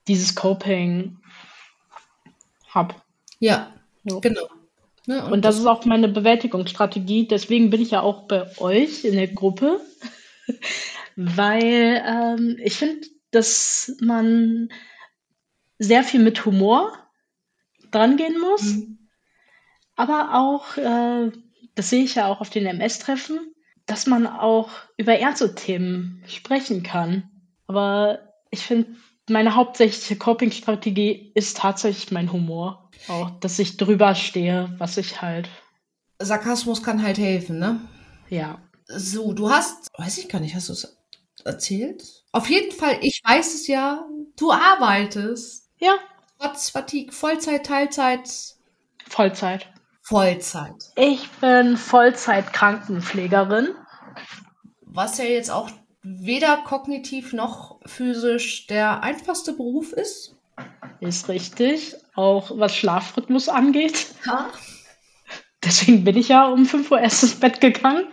dieses 0.07 0.35
Coping 0.35 1.17
hab. 2.69 3.03
ja, 3.39 3.73
Ja. 4.03 4.19
genau. 4.19 4.47
Ne? 5.11 5.25
Und 5.25 5.43
das 5.43 5.59
ist 5.59 5.65
auch 5.65 5.83
meine 5.83 6.07
Bewältigungsstrategie. 6.07 7.27
Deswegen 7.27 7.69
bin 7.69 7.81
ich 7.81 7.91
ja 7.91 8.01
auch 8.01 8.27
bei 8.27 8.57
euch 8.59 9.03
in 9.03 9.15
der 9.15 9.27
Gruppe, 9.27 9.81
weil 11.17 12.01
ähm, 12.07 12.57
ich 12.63 12.75
finde, 12.75 13.05
dass 13.31 13.93
man 13.99 14.69
sehr 15.79 16.03
viel 16.03 16.21
mit 16.21 16.45
Humor 16.45 16.93
drangehen 17.91 18.39
muss, 18.39 18.61
Mhm. 18.63 19.09
aber 19.97 20.35
auch, 20.35 20.77
äh, 20.77 21.31
das 21.75 21.89
sehe 21.89 22.03
ich 22.05 22.15
ja 22.15 22.27
auch 22.27 22.39
auf 22.39 22.49
den 22.49 22.65
MS-Treffen, 22.65 23.39
dass 23.85 24.07
man 24.07 24.27
auch 24.27 24.69
über 24.95 25.13
ernste 25.19 25.55
Themen 25.55 26.23
sprechen 26.25 26.83
kann. 26.83 27.29
Aber 27.67 28.19
ich 28.49 28.61
finde, 28.61 28.95
meine 29.29 29.55
hauptsächliche 29.55 30.17
Coping-Strategie 30.17 31.31
ist 31.35 31.57
tatsächlich 31.57 32.11
mein 32.11 32.31
Humor. 32.31 32.89
Auch, 33.07 33.31
dass 33.39 33.59
ich 33.59 33.77
drüber 33.77 34.15
stehe, 34.15 34.73
was 34.77 34.97
ich 34.97 35.21
halt, 35.21 35.49
Sarkasmus 36.19 36.83
kann 36.83 37.01
halt 37.01 37.17
helfen, 37.17 37.57
ne? 37.59 37.81
ja. 38.29 38.59
So, 38.93 39.31
du 39.31 39.49
hast, 39.49 39.87
weiß 39.97 40.17
ich 40.17 40.27
gar 40.27 40.39
nicht, 40.39 40.53
hast 40.53 40.67
du 40.67 40.73
es 40.73 40.97
erzählt? 41.45 42.03
Auf 42.33 42.49
jeden 42.49 42.73
Fall, 42.73 42.97
ich 43.01 43.21
weiß 43.23 43.55
es 43.55 43.67
ja, 43.67 44.05
du 44.35 44.51
arbeitest. 44.51 45.69
Ja, 45.79 45.97
Trotz 46.41 46.71
Fatigue, 46.71 47.11
Vollzeit, 47.11 47.67
Teilzeit. 47.67 48.55
Vollzeit. 49.07 49.71
Vollzeit? 50.01 50.73
Ich 50.95 51.29
bin 51.33 51.77
Vollzeit-Krankenpflegerin. 51.77 53.75
Was 54.81 55.19
ja 55.19 55.25
jetzt 55.25 55.51
auch 55.51 55.69
weder 56.03 56.57
kognitiv 56.57 57.33
noch 57.33 57.79
physisch 57.85 58.67
der 58.67 59.03
einfachste 59.03 59.53
Beruf 59.53 59.93
ist. 59.93 60.35
Ist 60.99 61.29
richtig. 61.29 61.95
Auch 62.15 62.51
was 62.55 62.75
Schlafrhythmus 62.75 63.49
angeht. 63.49 64.07
Ja. 64.25 64.49
Deswegen 65.63 66.03
bin 66.03 66.17
ich 66.17 66.29
ja 66.29 66.47
um 66.47 66.65
5 66.65 66.91
Uhr 66.91 66.99
erst 66.99 67.23
ins 67.23 67.39
Bett 67.39 67.61
gegangen. 67.61 68.05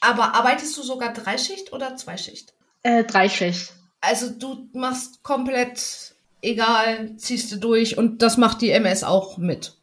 Aber 0.00 0.34
arbeitest 0.34 0.76
du 0.76 0.82
sogar 0.82 1.12
Dreischicht 1.12 1.72
oder 1.72 1.96
Zweischicht? 1.96 2.52
Äh, 2.82 3.04
Dreischicht. 3.04 3.72
Also 4.00 4.30
du 4.30 4.68
machst 4.72 5.22
komplett 5.22 6.14
egal, 6.42 7.16
ziehst 7.16 7.52
du 7.52 7.56
durch 7.56 7.96
und 7.96 8.20
das 8.22 8.36
macht 8.36 8.60
die 8.60 8.70
MS 8.70 9.02
auch 9.02 9.38
mit. 9.38 9.74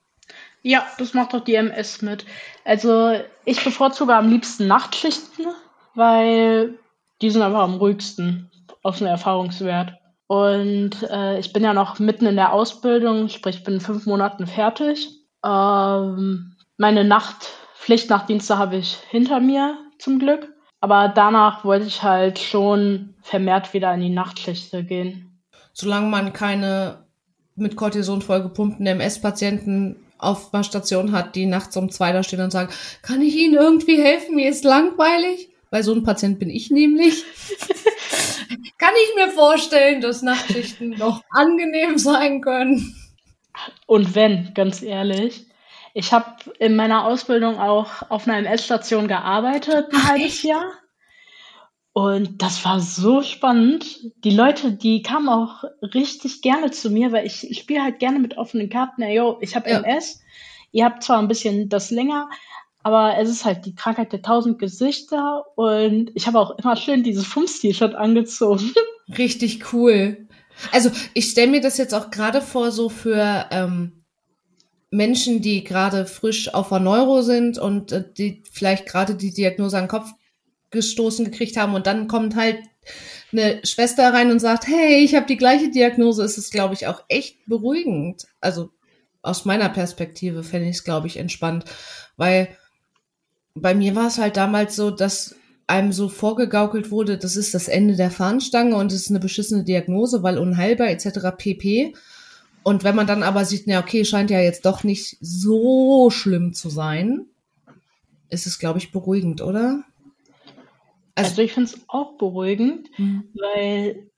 Ja, 0.61 0.85
das 0.99 1.15
macht 1.15 1.33
auch 1.33 1.43
die 1.43 1.55
MS 1.55 2.03
mit. 2.03 2.25
Also 2.63 3.19
ich 3.45 3.63
bevorzuge 3.63 4.15
am 4.15 4.29
liebsten 4.29 4.67
Nachtschichten, 4.67 5.47
weil 5.95 6.77
die 7.21 7.29
sind 7.29 7.41
einfach 7.41 7.61
am 7.61 7.75
ruhigsten 7.75 8.49
aus 8.83 8.97
dem 8.97 9.07
Erfahrungswert. 9.07 9.93
Und 10.27 11.03
äh, 11.09 11.39
ich 11.39 11.51
bin 11.51 11.63
ja 11.63 11.73
noch 11.73 11.99
mitten 11.99 12.25
in 12.25 12.37
der 12.37 12.53
Ausbildung, 12.53 13.27
sprich 13.27 13.63
bin 13.63 13.75
in 13.75 13.81
fünf 13.81 14.05
Monaten 14.05 14.47
fertig. 14.47 15.09
Ähm, 15.45 16.55
meine 16.77 17.03
Nacht, 17.03 17.49
Pflichtnachtdienste 17.75 18.57
habe 18.57 18.77
ich 18.77 18.97
hinter 19.09 19.39
mir 19.39 19.77
zum 19.99 20.19
Glück. 20.19 20.53
Aber 20.79 21.09
danach 21.09 21.63
wollte 21.63 21.85
ich 21.85 22.01
halt 22.01 22.39
schon 22.39 23.13
vermehrt 23.21 23.73
wieder 23.73 23.93
in 23.93 24.01
die 24.01 24.09
Nachtschichte 24.09 24.83
gehen. 24.83 25.39
Solange 25.73 26.07
man 26.07 26.33
keine 26.33 27.05
mit 27.55 27.75
Cortison 27.75 28.21
vollgepumpten 28.21 28.87
MS-Patienten 28.87 29.97
auf 30.17 30.53
einer 30.53 30.63
Station 30.63 31.11
hat, 31.11 31.35
die 31.35 31.45
nachts 31.45 31.77
um 31.77 31.89
zwei 31.91 32.11
da 32.11 32.23
stehen 32.23 32.41
und 32.41 32.51
sagen, 32.51 32.71
kann 33.01 33.21
ich 33.21 33.35
Ihnen 33.35 33.55
irgendwie 33.55 34.01
helfen? 34.01 34.35
Mir 34.35 34.49
ist 34.49 34.63
langweilig. 34.63 35.50
Weil 35.71 35.83
so 35.83 35.93
ein 35.93 36.03
Patient 36.03 36.37
bin 36.37 36.49
ich 36.51 36.69
nämlich. 36.69 37.23
kann 38.77 38.93
ich 39.03 39.15
mir 39.15 39.31
vorstellen, 39.31 40.01
dass 40.01 40.21
Nachtschichten 40.21 40.91
noch 40.91 41.23
angenehm 41.31 41.97
sein 41.97 42.41
können. 42.41 42.95
Und 43.87 44.15
wenn, 44.15 44.53
ganz 44.53 44.81
ehrlich. 44.81 45.45
Ich 45.93 46.13
habe 46.13 46.35
in 46.59 46.75
meiner 46.75 47.05
Ausbildung 47.05 47.59
auch 47.59 48.09
auf 48.09 48.27
einer 48.27 48.37
MS-Station 48.37 49.07
gearbeitet, 49.07 49.87
ein 49.91 49.99
Ach, 49.99 50.09
halbes 50.09 50.25
echt? 50.25 50.43
Jahr. 50.43 50.71
Und 51.93 52.41
das 52.41 52.63
war 52.63 52.79
so 52.79 53.21
spannend. 53.21 53.99
Die 54.23 54.31
Leute, 54.31 54.71
die 54.71 55.01
kamen 55.01 55.27
auch 55.27 55.65
richtig 55.81 56.41
gerne 56.41 56.71
zu 56.71 56.89
mir, 56.89 57.11
weil 57.11 57.25
ich, 57.25 57.49
ich 57.49 57.59
spiele 57.59 57.83
halt 57.83 57.99
gerne 57.99 58.19
mit 58.19 58.37
offenen 58.37 58.69
Karten. 58.69 59.01
Ey, 59.01 59.17
yo, 59.17 59.37
ich 59.41 59.55
habe 59.55 59.69
Ja. 59.69 59.79
MS. 59.79 60.21
Ihr 60.71 60.85
habt 60.85 61.03
zwar 61.03 61.19
ein 61.19 61.27
bisschen 61.27 61.67
das 61.67 61.91
länger, 61.91 62.29
aber 62.83 63.17
es 63.17 63.29
ist 63.29 63.45
halt 63.45 63.65
die 63.65 63.75
Krankheit 63.75 64.11
der 64.11 64.21
tausend 64.21 64.59
Gesichter. 64.59 65.45
Und 65.55 66.11
ich 66.15 66.27
habe 66.27 66.39
auch 66.39 66.57
immer 66.57 66.75
schön 66.75 67.03
dieses 67.03 67.25
Fums-T-Shirt 67.25 67.95
angezogen. 67.95 68.71
Richtig 69.17 69.73
cool. 69.73 70.27
Also 70.71 70.91
ich 71.13 71.29
stelle 71.29 71.51
mir 71.51 71.61
das 71.61 71.77
jetzt 71.77 71.93
auch 71.93 72.11
gerade 72.11 72.41
vor, 72.41 72.71
so 72.71 72.89
für 72.89 73.45
ähm, 73.51 74.03
Menschen, 74.89 75.41
die 75.41 75.63
gerade 75.63 76.05
frisch 76.05 76.53
auf 76.53 76.69
der 76.69 76.79
Neuro 76.79 77.21
sind 77.21 77.57
und 77.57 77.91
äh, 77.91 78.03
die 78.17 78.43
vielleicht 78.51 78.85
gerade 78.85 79.15
die 79.15 79.33
Diagnose 79.33 79.77
an 79.77 79.85
den 79.85 79.89
Kopf 79.89 80.11
gestoßen 80.69 81.25
gekriegt 81.25 81.57
haben 81.57 81.73
und 81.73 81.87
dann 81.87 82.07
kommt 82.07 82.35
halt 82.35 82.59
eine 83.31 83.61
Schwester 83.65 84.13
rein 84.13 84.31
und 84.31 84.39
sagt, 84.39 84.67
hey, 84.67 85.03
ich 85.03 85.15
habe 85.15 85.25
die 85.25 85.37
gleiche 85.37 85.69
Diagnose, 85.69 86.23
ist 86.23 86.37
es, 86.37 86.49
glaube 86.49 86.73
ich, 86.73 86.87
auch 86.87 87.03
echt 87.07 87.45
beruhigend. 87.45 88.27
Also 88.39 88.69
aus 89.21 89.45
meiner 89.45 89.69
Perspektive 89.69 90.43
fände 90.43 90.69
ich 90.69 90.77
es, 90.77 90.83
glaube 90.83 91.07
ich, 91.07 91.17
entspannt, 91.17 91.65
weil 92.17 92.57
bei 93.55 93.73
mir 93.75 93.95
war 93.95 94.07
es 94.07 94.17
halt 94.17 94.37
damals 94.37 94.75
so, 94.75 94.91
dass 94.91 95.35
einem 95.67 95.91
so 95.93 96.09
vorgegaukelt 96.09 96.91
wurde, 96.91 97.17
das 97.17 97.35
ist 97.35 97.53
das 97.53 97.67
Ende 97.67 97.95
der 97.95 98.11
Fahnenstange 98.11 98.75
und 98.75 98.91
es 98.91 99.03
ist 99.03 99.09
eine 99.09 99.19
beschissene 99.19 99.63
Diagnose, 99.63 100.21
weil 100.23 100.37
unheilbar 100.37 100.89
etc. 100.89 101.31
pp. 101.37 101.93
Und 102.63 102.83
wenn 102.83 102.95
man 102.95 103.07
dann 103.07 103.23
aber 103.23 103.45
sieht, 103.45 103.67
na 103.67 103.79
okay, 103.79 104.05
scheint 104.05 104.29
ja 104.29 104.39
jetzt 104.39 104.65
doch 104.65 104.83
nicht 104.83 105.17
so 105.21 106.09
schlimm 106.09 106.53
zu 106.53 106.69
sein, 106.69 107.25
ist 108.29 108.47
es, 108.47 108.59
glaube 108.59 108.79
ich, 108.79 108.91
beruhigend, 108.91 109.41
oder? 109.41 109.83
Also- 111.15 111.31
Also 111.31 111.41
ich 111.41 111.53
finde 111.53 111.69
es 111.69 111.79
auch 111.87 112.17
beruhigend, 112.17 112.87
Mhm. 112.97 113.23
weil 113.33 114.09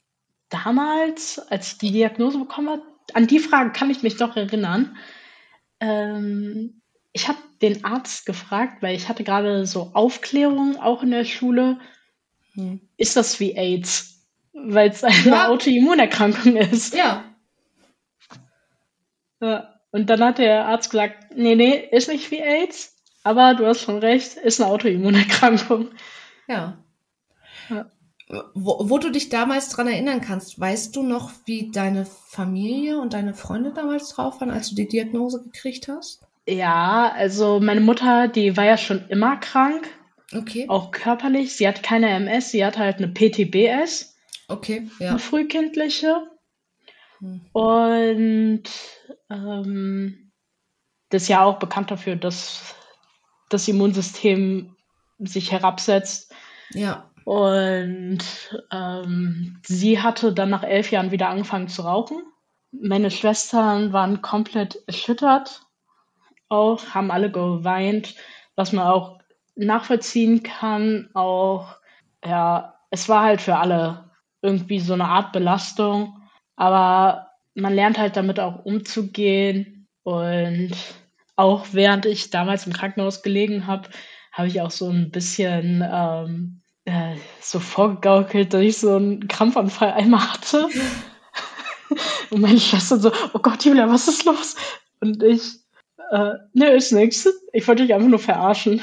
damals, 0.50 1.40
als 1.50 1.74
ich 1.74 1.78
die 1.80 1.92
Diagnose 1.92 2.38
bekommen 2.38 2.70
habe, 2.70 2.82
an 3.14 3.28
die 3.28 3.40
Frage 3.40 3.72
kann 3.72 3.90
ich 3.90 4.04
mich 4.04 4.18
doch 4.18 4.36
erinnern. 4.36 4.96
Ähm, 5.80 6.82
ich 7.14 7.28
habe 7.28 7.38
den 7.62 7.86
Arzt 7.86 8.26
gefragt, 8.26 8.82
weil 8.82 8.96
ich 8.96 9.08
hatte 9.08 9.24
gerade 9.24 9.66
so 9.66 9.92
Aufklärung 9.94 10.78
auch 10.78 11.04
in 11.04 11.12
der 11.12 11.26
Schule. 11.26 11.80
Hm. 12.54 12.82
Ist 12.98 13.16
das 13.16 13.40
wie 13.40 13.56
AIDS? 13.56 14.26
Weil 14.54 14.90
es 14.90 15.04
eine 15.04 15.16
Ja. 15.26 15.48
Autoimmunerkrankung 15.50 16.56
ist. 16.58 16.94
Ja, 16.94 17.24
Ja. 19.42 19.70
Und 19.92 20.10
dann 20.10 20.24
hat 20.24 20.40
der 20.40 20.66
Arzt 20.66 20.90
gesagt, 20.90 21.36
nee, 21.36 21.56
nee, 21.56 21.76
ist 21.92 22.08
nicht 22.08 22.32
wie 22.32 22.42
AIDS, 22.42 22.96
aber 23.24 23.54
du 23.54 23.66
hast 23.68 23.82
schon 23.82 24.00
recht, 24.00 24.38
ist 24.38 24.60
eine 24.60 24.70
Autoimmunerkrankung. 24.72 25.90
ja. 26.48 26.78
Ja. 27.70 27.90
Wo, 28.56 28.90
wo 28.90 28.98
du 28.98 29.12
dich 29.12 29.30
damals 29.30 29.70
dran 29.70 29.88
erinnern 29.88 30.20
kannst, 30.22 30.60
weißt 30.60 30.96
du 30.96 31.04
noch, 31.04 31.32
wie 31.46 31.70
deine 31.72 32.06
Familie 32.06 33.00
und 33.00 33.14
deine 33.14 33.34
Freunde 33.36 33.72
damals 33.74 34.10
drauf 34.10 34.40
waren, 34.42 34.50
als 34.50 34.70
du 34.70 34.76
die 34.76 34.88
Diagnose 34.88 35.44
gekriegt 35.44 35.88
hast? 35.88 36.22
Ja, 36.48 37.12
also 37.16 37.60
meine 37.60 37.82
Mutter, 37.82 38.28
die 38.28 38.58
war 38.58 38.66
ja 38.66 38.78
schon 38.78 39.08
immer 39.08 39.38
krank, 39.38 39.90
Okay, 40.36 40.66
auch 40.68 40.92
körperlich. 40.92 41.56
Sie 41.56 41.68
hat 41.68 41.84
keine 41.84 42.10
MS, 42.10 42.52
sie 42.52 42.66
hat 42.66 42.78
halt 42.78 42.98
eine 42.98 43.08
PTBS, 43.08 44.16
okay, 44.48 44.90
ja. 45.00 45.12
eine 45.12 45.20
frühkindliche. 45.20 46.28
Hm. 47.20 47.42
Und 47.54 48.64
ähm, 49.30 50.32
das 51.10 51.24
ist 51.24 51.28
ja 51.28 51.44
auch 51.44 51.60
bekannt 51.60 51.92
dafür, 51.92 52.16
dass 52.16 52.76
das 53.50 53.68
Immunsystem 53.68 54.76
sich 55.20 55.52
herabsetzt. 55.52 56.34
Ja, 56.72 57.12
Und 57.26 58.20
ähm, 58.72 59.60
sie 59.64 60.02
hatte 60.02 60.34
dann 60.34 60.50
nach 60.50 60.64
elf 60.64 60.92
Jahren 60.92 61.12
wieder 61.12 61.30
angefangen 61.30 61.68
zu 61.68 61.84
rauchen. 61.84 62.18
Meine 62.72 63.12
Schwestern 63.12 63.94
waren 63.94 64.24
komplett 64.24 64.82
erschüttert, 64.88 65.62
auch 66.54 66.94
haben 66.94 67.12
alle 67.12 67.32
geweint, 67.32 68.16
was 68.56 68.72
man 68.72 68.88
auch 68.88 69.20
nachvollziehen 69.56 70.44
kann. 70.44 71.10
Auch, 71.14 71.76
ja, 72.24 72.76
es 72.92 73.10
war 73.10 73.24
halt 73.24 73.42
für 73.42 73.58
alle 73.58 74.12
irgendwie 74.42 74.80
so 74.80 74.94
eine 74.94 75.06
Art 75.06 75.32
Belastung, 75.32 76.22
aber 76.56 77.32
man 77.56 77.74
lernt 77.74 77.98
halt 77.98 78.16
damit 78.18 78.40
auch 78.40 78.66
umzugehen. 78.66 79.88
Und 80.04 80.72
auch 81.36 81.68
während 81.72 82.06
ich 82.06 82.30
damals 82.30 82.68
im 82.68 82.74
Krankenhaus 82.74 83.24
gelegen 83.24 83.68
habe, 83.68 83.90
habe 84.32 84.48
ich 84.48 84.62
auch 84.62 84.72
so 84.72 84.90
ein 84.90 85.12
bisschen 85.12 85.84
ähm, 85.90 86.62
äh, 86.86 87.16
so 87.40 87.60
vorgegaukelt, 87.60 88.54
dass 88.54 88.62
ich 88.62 88.78
so 88.78 88.96
einen 88.96 89.28
Krampfanfall 89.28 89.94
einmal 89.94 90.34
hatte. 90.34 90.68
Und 92.30 92.42
meine 92.42 92.60
Schwester 92.60 92.98
so, 92.98 93.12
oh 93.34 93.40
Gott, 93.40 93.64
Julia, 93.64 93.88
was 93.90 94.08
ist 94.08 94.26
los? 94.26 94.56
Und 95.00 95.22
ich, 95.22 95.63
äh, 96.14 96.34
ne, 96.54 96.70
ist 96.72 96.92
nix. 96.92 97.28
Ich 97.52 97.68
wollte 97.68 97.84
dich 97.84 97.94
einfach 97.94 98.08
nur 98.10 98.20
verarschen. 98.20 98.82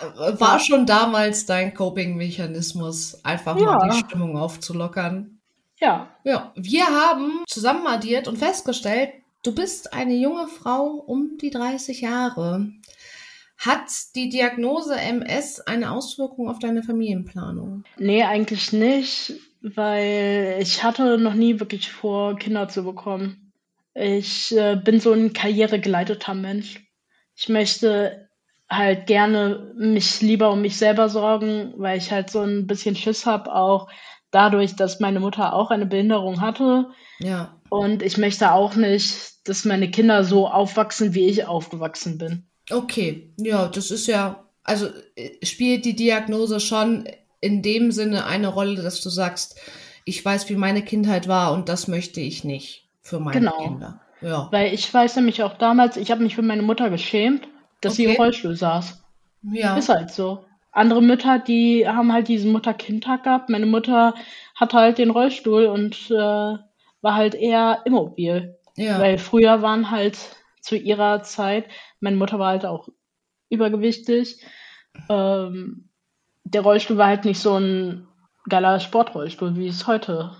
Äh, 0.00 0.40
war 0.40 0.58
schon 0.60 0.86
damals 0.86 1.46
dein 1.46 1.74
Coping-Mechanismus, 1.74 3.24
einfach 3.24 3.58
Ja. 3.58 3.66
mal 3.76 3.88
die 3.90 3.98
Stimmung 3.98 4.36
aufzulockern. 4.36 5.38
Ja, 5.78 6.08
Ja, 6.24 6.52
wir 6.56 6.86
haben 6.86 7.44
zusammen 7.46 7.86
addiert 7.86 8.28
und 8.28 8.36
festgestellt, 8.38 9.10
du 9.42 9.54
bist 9.54 9.92
eine 9.94 10.14
junge 10.14 10.46
Frau 10.46 10.86
um 11.06 11.36
die 11.40 11.50
30 11.50 12.00
Jahre. 12.02 12.70
Hat 13.58 13.90
die 14.14 14.30
Diagnose 14.30 14.94
MS 14.96 15.60
eine 15.60 15.90
Auswirkung 15.92 16.48
auf 16.48 16.58
deine 16.58 16.82
Familienplanung? 16.82 17.84
nee, 17.98 18.22
eigentlich 18.22 18.72
nicht, 18.72 19.34
weil 19.60 20.56
ich 20.60 20.82
hatte 20.82 21.18
noch 21.18 21.34
nie 21.34 21.60
wirklich 21.60 21.90
vor, 21.90 22.36
Kinder 22.36 22.68
zu 22.68 22.84
bekommen. 22.84 23.49
Ich 23.94 24.56
äh, 24.56 24.76
bin 24.76 25.00
so 25.00 25.12
ein 25.12 25.32
karrieregeleiteter 25.32 26.34
Mensch. 26.34 26.80
Ich 27.34 27.48
möchte 27.48 28.28
halt 28.68 29.06
gerne 29.06 29.72
mich 29.76 30.20
lieber 30.20 30.50
um 30.52 30.60
mich 30.60 30.76
selber 30.76 31.08
sorgen, 31.08 31.74
weil 31.76 31.98
ich 31.98 32.12
halt 32.12 32.30
so 32.30 32.40
ein 32.40 32.66
bisschen 32.66 32.94
Schiss 32.94 33.26
habe, 33.26 33.52
auch 33.52 33.88
dadurch, 34.30 34.76
dass 34.76 35.00
meine 35.00 35.18
Mutter 35.18 35.54
auch 35.54 35.70
eine 35.70 35.86
Behinderung 35.86 36.40
hatte. 36.40 36.90
Ja, 37.18 37.60
Und 37.68 38.02
ich 38.02 38.16
möchte 38.16 38.52
auch 38.52 38.76
nicht, 38.76 39.48
dass 39.48 39.64
meine 39.64 39.90
Kinder 39.90 40.22
so 40.22 40.48
aufwachsen, 40.48 41.14
wie 41.14 41.26
ich 41.26 41.46
aufgewachsen 41.46 42.18
bin. 42.18 42.46
okay. 42.70 43.32
Ja, 43.38 43.66
das 43.68 43.90
ist 43.90 44.06
ja, 44.06 44.48
also 44.62 44.88
äh, 45.16 45.44
spielt 45.44 45.84
die 45.84 45.96
Diagnose 45.96 46.60
schon 46.60 47.08
in 47.40 47.62
dem 47.62 47.90
Sinne 47.90 48.26
eine 48.26 48.48
Rolle, 48.48 48.82
dass 48.82 49.00
du 49.00 49.08
sagst, 49.08 49.58
ich 50.04 50.24
weiß, 50.24 50.48
wie 50.48 50.56
meine 50.56 50.82
Kindheit 50.84 51.26
war 51.26 51.52
und 51.52 51.68
das 51.68 51.88
möchte 51.88 52.20
ich 52.20 52.44
nicht 52.44 52.89
für 53.02 53.20
meine 53.20 53.38
Genau. 53.40 53.56
Kinder. 53.58 54.00
Ja. 54.20 54.48
Weil 54.50 54.74
ich 54.74 54.92
weiß 54.92 55.16
nämlich 55.16 55.42
auch 55.42 55.54
damals, 55.56 55.96
ich 55.96 56.10
habe 56.10 56.22
mich 56.22 56.34
für 56.34 56.42
meine 56.42 56.62
Mutter 56.62 56.90
geschämt, 56.90 57.48
dass 57.80 57.96
sie 57.96 58.04
im 58.04 58.10
Okay. 58.10 58.20
Rollstuhl 58.22 58.54
saß. 58.56 59.02
Ja. 59.52 59.76
Ist 59.76 59.88
halt 59.88 60.10
so. 60.10 60.44
Andere 60.72 61.02
Mütter, 61.02 61.38
die 61.38 61.88
haben 61.88 62.12
halt 62.12 62.28
diesen 62.28 62.52
Mutter-Kind-Tag 62.52 63.24
gehabt. 63.24 63.48
Meine 63.48 63.66
Mutter 63.66 64.14
hatte 64.54 64.76
halt 64.76 64.98
den 64.98 65.10
Rollstuhl 65.10 65.66
und 65.66 66.10
äh, 66.10 66.14
war 66.14 67.14
halt 67.14 67.34
eher 67.34 67.80
immobil. 67.86 68.58
ja. 68.76 69.00
Weil 69.00 69.18
früher 69.18 69.62
waren 69.62 69.90
halt 69.90 70.18
zu 70.60 70.76
ihrer 70.76 71.22
Zeit, 71.22 71.64
meine 72.00 72.16
Mutter 72.16 72.38
war 72.38 72.48
halt 72.50 72.66
auch 72.66 72.88
übergewichtig. 73.48 74.44
Ähm, 75.08 75.88
der 76.44 76.60
Rollstuhl 76.62 76.98
war 76.98 77.06
halt 77.08 77.24
nicht 77.24 77.40
so 77.40 77.56
ein 77.56 78.06
geiler 78.48 78.78
Sportrollstuhl, 78.80 79.56
wie 79.56 79.68
es 79.68 79.86
heute 79.86 80.32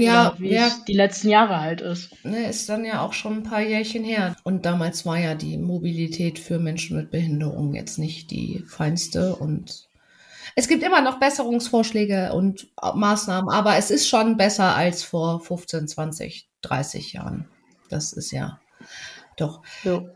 ja, 0.00 0.34
wie 0.38 0.52
ja, 0.52 0.66
es 0.66 0.84
die 0.84 0.94
letzten 0.94 1.28
Jahre 1.28 1.60
halt 1.60 1.80
ist. 1.80 2.24
ne, 2.24 2.48
ist 2.48 2.68
dann 2.68 2.84
ja 2.84 3.02
auch 3.02 3.12
schon 3.12 3.38
ein 3.38 3.42
paar 3.42 3.60
Jährchen 3.60 4.04
her. 4.04 4.36
Und 4.44 4.64
damals 4.64 5.04
war 5.06 5.18
ja 5.18 5.34
die 5.34 5.58
Mobilität 5.58 6.38
für 6.38 6.58
Menschen 6.58 6.96
mit 6.96 7.10
Behinderung 7.10 7.74
jetzt 7.74 7.98
nicht 7.98 8.30
die 8.30 8.64
feinste. 8.66 9.36
Und 9.36 9.88
es 10.54 10.68
gibt 10.68 10.82
immer 10.82 11.00
noch 11.00 11.18
Besserungsvorschläge 11.18 12.32
und 12.32 12.68
Maßnahmen, 12.80 13.50
aber 13.50 13.76
es 13.76 13.90
ist 13.90 14.08
schon 14.08 14.36
besser 14.36 14.74
als 14.74 15.02
vor 15.02 15.40
15, 15.40 15.88
20, 15.88 16.48
30 16.62 17.12
Jahren. 17.12 17.48
Das 17.88 18.12
ist 18.12 18.30
ja 18.30 18.60
doch. 19.36 19.62
So. 19.84 20.08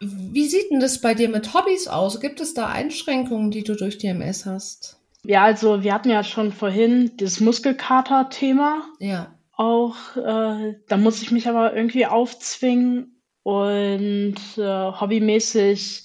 Wie 0.00 0.46
sieht 0.46 0.70
denn 0.70 0.78
das 0.80 1.00
bei 1.00 1.14
dir 1.14 1.28
mit 1.28 1.54
Hobbys 1.54 1.88
aus? 1.88 2.20
Gibt 2.20 2.40
es 2.40 2.54
da 2.54 2.68
Einschränkungen, 2.68 3.50
die 3.50 3.64
du 3.64 3.74
durch 3.74 3.98
die 3.98 4.06
MS 4.06 4.46
hast? 4.46 4.97
Ja, 5.28 5.44
also 5.44 5.82
wir 5.82 5.92
hatten 5.92 6.08
ja 6.08 6.24
schon 6.24 6.52
vorhin 6.52 7.12
das 7.18 7.40
Muskelkater-Thema. 7.40 8.82
Ja. 8.98 9.34
auch, 9.52 10.16
äh, 10.16 10.76
da 10.88 10.96
muss 10.96 11.20
ich 11.20 11.30
mich 11.32 11.46
aber 11.46 11.76
irgendwie 11.76 12.06
aufzwingen 12.06 13.20
und 13.42 14.36
äh, 14.56 14.62
hobbymäßig, 14.62 16.04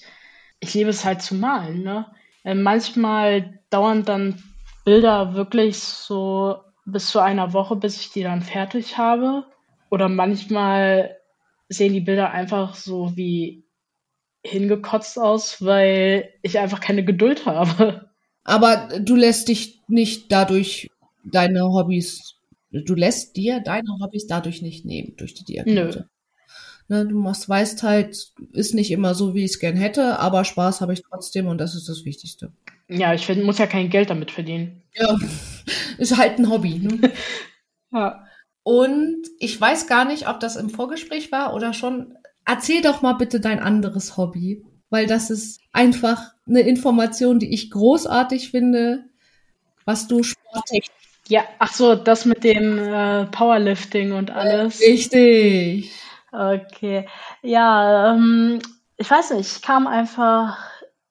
ich 0.60 0.74
liebe 0.74 0.90
es 0.90 1.06
halt 1.06 1.22
zu 1.22 1.36
malen, 1.36 1.82
ne? 1.82 2.12
Äh, 2.42 2.54
manchmal 2.54 3.60
dauern 3.70 4.04
dann 4.04 4.42
Bilder 4.84 5.32
wirklich 5.32 5.78
so 5.78 6.58
bis 6.84 7.08
zu 7.08 7.18
einer 7.18 7.54
Woche, 7.54 7.76
bis 7.76 7.98
ich 7.98 8.10
die 8.10 8.24
dann 8.24 8.42
fertig 8.42 8.98
habe. 8.98 9.46
Oder 9.88 10.10
manchmal 10.10 11.16
sehen 11.70 11.94
die 11.94 12.00
Bilder 12.00 12.30
einfach 12.30 12.74
so 12.74 13.16
wie 13.16 13.64
hingekotzt 14.44 15.18
aus, 15.18 15.64
weil 15.64 16.28
ich 16.42 16.58
einfach 16.58 16.80
keine 16.80 17.06
Geduld 17.06 17.46
habe. 17.46 18.10
Aber 18.44 18.88
du 19.00 19.16
lässt 19.16 19.48
dich 19.48 19.80
nicht 19.88 20.30
dadurch 20.30 20.90
deine 21.24 21.64
Hobbys, 21.64 22.36
du 22.70 22.94
lässt 22.94 23.36
dir 23.36 23.60
deine 23.60 23.98
Hobbys 24.00 24.26
dadurch 24.26 24.62
nicht 24.62 24.84
nehmen, 24.84 25.14
durch 25.16 25.34
die 25.34 25.44
Diagnose. 25.44 26.08
Ne, 26.88 27.06
du 27.06 27.18
machst, 27.18 27.48
weißt 27.48 27.82
halt, 27.82 28.32
ist 28.52 28.74
nicht 28.74 28.90
immer 28.90 29.14
so, 29.14 29.34
wie 29.34 29.44
ich 29.44 29.52
es 29.52 29.58
gern 29.58 29.76
hätte, 29.76 30.18
aber 30.18 30.44
Spaß 30.44 30.82
habe 30.82 30.92
ich 30.92 31.02
trotzdem 31.02 31.46
und 31.46 31.56
das 31.56 31.74
ist 31.74 31.88
das 31.88 32.04
Wichtigste. 32.04 32.52
Ja, 32.88 33.14
ich 33.14 33.24
find, 33.24 33.42
muss 33.42 33.56
ja 33.56 33.66
kein 33.66 33.88
Geld 33.88 34.10
damit 34.10 34.30
verdienen. 34.30 34.82
Ja, 34.92 35.16
ist 35.98 36.18
halt 36.18 36.38
ein 36.38 36.50
Hobby. 36.50 36.78
Ne? 36.78 37.12
Ja. 37.92 38.26
Und 38.64 39.22
ich 39.38 39.60
weiß 39.60 39.86
gar 39.86 40.04
nicht, 40.04 40.26
ob 40.26 40.40
das 40.40 40.56
im 40.56 40.68
Vorgespräch 40.68 41.30
war 41.30 41.54
oder 41.54 41.72
schon. 41.72 42.16
Erzähl 42.44 42.82
doch 42.82 43.02
mal 43.02 43.12
bitte 43.12 43.38
dein 43.38 43.60
anderes 43.60 44.16
Hobby, 44.16 44.64
weil 44.94 45.08
das 45.08 45.28
ist 45.28 45.60
einfach 45.72 46.30
eine 46.46 46.60
Information, 46.60 47.40
die 47.40 47.52
ich 47.52 47.68
großartig 47.72 48.52
finde, 48.52 49.02
was 49.84 50.06
du 50.06 50.22
sporttechnisch. 50.22 50.88
Ja, 51.26 51.42
ach 51.58 51.72
so, 51.72 51.96
das 51.96 52.26
mit 52.26 52.44
dem 52.44 52.78
äh, 52.78 53.24
Powerlifting 53.26 54.12
und 54.12 54.30
alles. 54.30 54.80
Richtig. 54.80 55.90
Okay. 56.30 57.08
Ja, 57.42 58.14
ähm, 58.14 58.60
ich 58.96 59.10
weiß 59.10 59.32
nicht, 59.32 59.56
ich 59.56 59.62
kam 59.62 59.88
einfach 59.88 60.58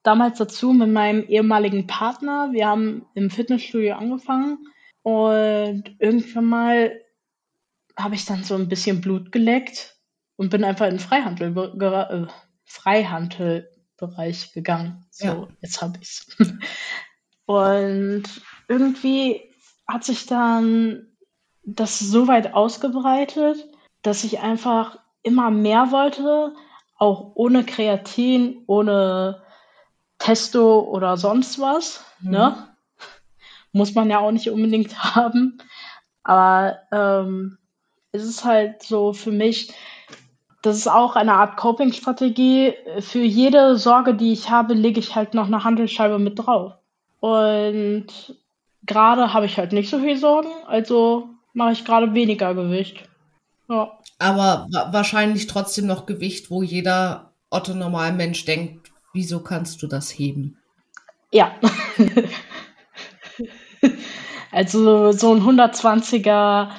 damals 0.02 0.38
dazu 0.38 0.72
mit 0.72 0.90
meinem 0.90 1.26
ehemaligen 1.28 1.86
Partner. 1.86 2.54
Wir 2.54 2.68
haben 2.68 3.06
im 3.16 3.30
Fitnessstudio 3.30 3.96
angefangen 3.96 4.60
und 5.02 5.84
irgendwann 6.00 6.46
mal 6.46 7.02
habe 7.98 8.16
ich 8.16 8.24
dann 8.24 8.46
so 8.46 8.56
ein 8.56 8.70
bisschen 8.70 9.02
Blut 9.02 9.34
geleckt 9.34 9.98
und 10.38 10.52
bin 10.52 10.64
einfach 10.64 10.86
in 10.86 10.94
den 10.94 11.00
Freihandel, 11.00 11.58
äh, 11.58 12.28
Freihandelbereich 12.66 14.54
gegangen. 14.54 15.06
So, 15.12 15.26
Ja. 15.26 15.48
jetzt 15.62 15.82
habe 15.82 16.00
ich's. 16.02 16.28
Und 17.46 18.24
irgendwie 18.68 19.42
hat 19.88 20.04
sich 20.04 20.26
dann 20.26 21.08
das 21.64 22.00
so 22.00 22.28
weit 22.28 22.54
ausgebreitet, 22.54 23.66
dass 24.02 24.24
ich 24.24 24.40
einfach 24.40 25.00
immer 25.24 25.52
mehr 25.52 25.92
wollte, 25.92 26.54
auch 26.98 27.32
ohne 27.36 27.66
Kreatin, 27.66 28.64
ohne 28.68 29.44
Testo 30.20 30.82
oder 30.82 31.18
sonst 31.18 31.60
was. 31.60 32.06
Mhm. 32.22 32.32
Ne? 32.32 32.76
Muss 33.72 33.94
man 33.94 34.10
ja 34.10 34.20
auch 34.20 34.32
nicht 34.32 34.50
unbedingt 34.50 34.98
haben. 35.16 35.58
Aber 36.24 36.80
ähm, 36.92 37.58
es 38.12 38.24
ist 38.24 38.46
halt 38.46 38.84
so 38.84 39.14
für 39.14 39.32
mich, 39.32 39.74
das 40.64 40.78
ist 40.78 40.88
auch 40.88 41.16
eine 41.16 41.34
Art 41.34 41.58
Coping-Strategie. 41.58 42.74
Für 43.00 43.22
jede 43.22 43.78
Sorge, 43.78 44.16
die 44.16 44.32
ich 44.32 44.50
habe, 44.50 44.74
lege 44.74 45.00
ich 45.00 45.14
halt 45.14 45.34
noch 45.34 45.48
eine 45.48 45.66
Handelscheibe 45.66 46.20
mit 46.20 46.40
drauf. 46.40 46.74
Und 47.20 48.08
gerade 48.86 49.34
habe 49.34 49.46
ich 49.46 49.58
halt 49.58 49.74
nicht 49.74 49.90
so 49.90 50.00
viel 50.00 50.18
Sorgen, 50.18 50.50
also 50.66 51.30
mache 51.54 51.74
ich 51.74 51.84
gerade 51.84 52.14
weniger 52.14 52.56
Gewicht. 52.56 53.04
Ja. 53.68 53.92
Aber 54.20 54.68
wa 54.72 54.94
wahrscheinlich 54.94 55.48
trotzdem 55.48 55.86
noch 55.86 56.06
Gewicht, 56.06 56.50
wo 56.50 56.64
jeder 56.64 57.34
Otto 57.50 57.74
normal 57.74 58.14
Mensch 58.14 58.46
denkt, 58.46 58.92
wieso 59.12 59.42
kannst 59.42 59.82
du 59.84 59.88
das 59.88 60.12
heben? 60.12 60.58
Ja. 61.32 61.52
also 64.52 65.12
so 65.12 65.34
ein 65.34 65.42
120er 65.42 66.70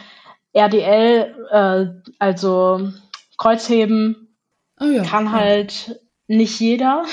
RDL, 0.55 1.35
äh, 1.51 2.12
also 2.18 2.92
Kreuzheben, 3.38 4.37
Ah 4.77 4.87
ja. 4.87 5.03
kann 5.05 5.27
ja. 5.27 5.33
halt 5.33 6.01
nicht 6.27 6.61
jeder. 6.61 7.05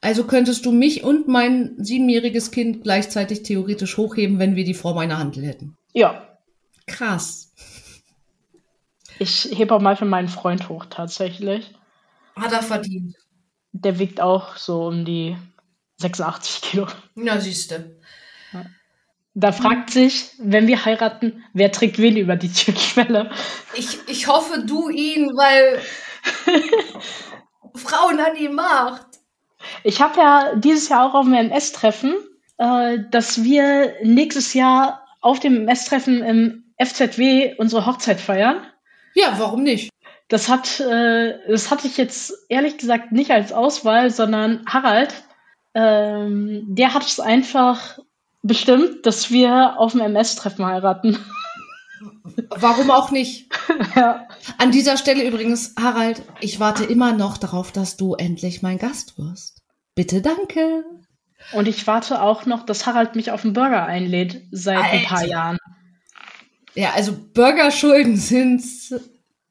Also 0.00 0.24
könntest 0.24 0.66
du 0.66 0.72
mich 0.72 1.04
und 1.04 1.28
mein 1.28 1.74
siebenjähriges 1.78 2.50
Kind 2.50 2.82
gleichzeitig 2.82 3.42
theoretisch 3.44 3.96
hochheben, 3.96 4.38
wenn 4.38 4.56
wir 4.56 4.64
die 4.64 4.74
vor 4.74 4.94
meiner 4.94 5.18
Handel 5.18 5.44
hätten. 5.44 5.76
Ja, 5.92 6.28
Krass. 6.86 7.52
ich 9.18 9.44
hebe 9.56 9.74
auch 9.74 9.80
manchmal 9.80 10.10
meinen 10.10 10.28
Freund 10.28 10.68
hoch 10.68 10.86
tatsächlich. 10.86 11.72
Hat 12.34 12.52
er 12.52 12.62
verdient. 12.62 13.14
Der 13.72 13.98
wiegt 13.98 14.20
auch 14.20 14.56
so 14.56 14.86
um 14.86 15.04
die 15.04 15.36
86 15.98 16.62
Kilo. 16.62 16.86
Na, 17.14 17.38
siehste. 17.40 17.98
Da 19.34 19.50
fragt 19.50 19.90
sich, 19.90 20.30
wenn 20.38 20.66
wir 20.66 20.84
heiraten, 20.84 21.42
wer 21.54 21.72
trägt 21.72 21.98
wen 21.98 22.16
über 22.16 22.36
die 22.36 22.52
Türschwelle? 22.52 23.30
Ich, 23.74 23.98
ich 24.06 24.26
hoffe, 24.26 24.62
du 24.66 24.90
ihn, 24.90 25.30
weil 25.34 25.80
Frauen 27.74 28.20
an 28.20 28.34
die 28.38 28.50
Macht. 28.50 29.06
Ich 29.84 30.02
habe 30.02 30.20
ja 30.20 30.54
dieses 30.56 30.88
Jahr 30.88 31.06
auch 31.08 31.14
auf 31.14 31.24
dem 31.24 31.34
MS-Treffen, 31.34 32.14
äh, 32.58 32.98
dass 33.10 33.42
wir 33.42 33.94
nächstes 34.02 34.52
Jahr 34.52 35.06
auf 35.22 35.40
dem 35.40 35.62
MS-Treffen 35.62 36.22
im 36.22 36.64
FZW 36.78 37.54
unsere 37.56 37.86
Hochzeit 37.86 38.20
feiern. 38.20 38.66
Ja, 39.14 39.34
warum 39.38 39.62
nicht? 39.62 39.90
Das 40.28 40.48
hat, 40.48 40.80
äh, 40.80 41.38
das 41.48 41.70
hatte 41.70 41.86
ich 41.86 41.96
jetzt 41.96 42.32
ehrlich 42.48 42.76
gesagt 42.76 43.12
nicht 43.12 43.30
als 43.30 43.52
Auswahl, 43.52 44.10
sondern 44.10 44.64
Harald, 44.66 45.14
ähm, 45.74 46.64
der 46.66 46.92
hat 46.92 47.06
es 47.06 47.20
einfach 47.20 47.98
bestimmt, 48.42 49.06
dass 49.06 49.30
wir 49.30 49.78
auf 49.78 49.92
dem 49.92 50.00
MS-Treffen 50.00 50.64
heiraten. 50.66 51.18
Warum 52.50 52.90
auch 52.90 53.10
nicht? 53.10 53.50
ja. 53.96 54.26
An 54.58 54.70
dieser 54.72 54.96
Stelle 54.96 55.24
übrigens, 55.26 55.74
Harald, 55.80 56.22
ich 56.40 56.60
warte 56.60 56.84
immer 56.84 57.12
noch 57.12 57.38
darauf, 57.38 57.72
dass 57.72 57.96
du 57.96 58.14
endlich 58.14 58.62
mein 58.62 58.78
Gast 58.78 59.18
wirst. 59.18 59.62
Bitte 59.94 60.20
danke. 60.20 60.84
Und 61.52 61.68
ich 61.68 61.86
warte 61.86 62.22
auch 62.22 62.46
noch, 62.46 62.64
dass 62.64 62.86
Harald 62.86 63.16
mich 63.16 63.30
auf 63.30 63.42
den 63.42 63.52
Burger 63.52 63.84
einlädt 63.84 64.42
seit 64.50 64.78
ein 64.78 65.04
paar 65.04 65.18
Alter. 65.18 65.30
Jahren. 65.30 65.58
Ja, 66.74 66.92
also 66.92 67.12
Burgerschulden 67.34 68.16
sind 68.16 68.62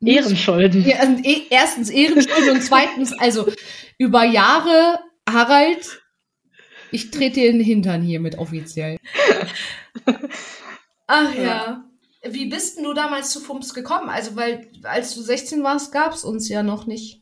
Ehrenschulden. 0.03 0.83
Ja, 0.85 1.03
und 1.03 1.25
eh- 1.25 1.47
erstens 1.49 1.89
Ehrenschulden 1.89 2.49
und 2.51 2.63
zweitens, 2.63 3.13
also 3.13 3.51
über 3.97 4.23
Jahre, 4.23 4.99
Harald, 5.29 6.00
ich 6.91 7.11
trete 7.11 7.41
dir 7.41 7.49
in 7.49 7.57
den 7.57 7.65
Hintern 7.65 8.01
hiermit 8.01 8.37
offiziell. 8.37 8.97
Ach 11.07 11.33
ja. 11.35 11.43
Ja. 11.43 11.83
Wie 12.23 12.45
bist 12.45 12.77
denn 12.77 12.83
du 12.83 12.93
damals 12.93 13.31
zu 13.31 13.39
FUMS 13.39 13.73
gekommen? 13.73 14.09
Also, 14.09 14.35
weil 14.35 14.67
als 14.83 15.15
du 15.15 15.21
16 15.21 15.63
warst, 15.63 15.91
gab 15.91 16.13
es 16.13 16.23
uns 16.23 16.47
ja 16.49 16.61
noch 16.61 16.85
nicht. 16.85 17.21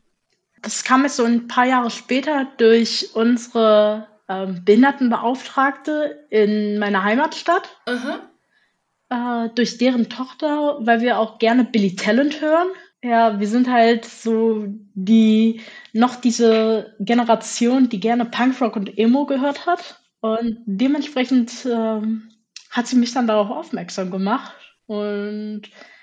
Das 0.62 0.84
kam 0.84 1.03
jetzt 1.03 1.15
so 1.15 1.23
ein 1.23 1.47
paar 1.47 1.65
Jahre 1.65 1.89
später 1.89 2.47
durch 2.58 3.12
unsere 3.13 4.08
ähm, 4.27 4.63
Behindertenbeauftragte 4.65 6.27
in 6.29 6.79
meiner 6.79 7.03
Heimatstadt, 7.03 7.77
Aha. 7.86 9.45
äh, 9.45 9.49
durch 9.55 9.77
deren 9.77 10.10
Tochter, 10.10 10.77
weil 10.82 10.99
wir 10.99 11.17
auch 11.17 11.39
gerne 11.39 11.63
Billy 11.63 11.95
Talent 11.95 12.41
hören. 12.41 12.67
Ja, 13.01 13.39
wir 13.39 13.47
sind 13.47 13.69
halt 13.69 14.03
so 14.05 14.65
die 14.93 15.62
noch 15.93 16.15
diese 16.17 16.95
Generation, 16.99 17.88
die 17.88 17.99
gerne 17.99 18.25
Punkrock 18.25 18.75
und 18.75 18.97
Emo 18.97 19.25
gehört 19.25 19.65
hat. 19.65 20.01
Und 20.19 20.57
dementsprechend 20.65 21.65
ähm, 21.65 22.29
hat 22.69 22.88
sie 22.88 22.97
mich 22.97 23.13
dann 23.13 23.27
darauf 23.27 23.49
aufmerksam 23.49 24.12
gemacht. 24.12 24.53
Und 24.85 25.62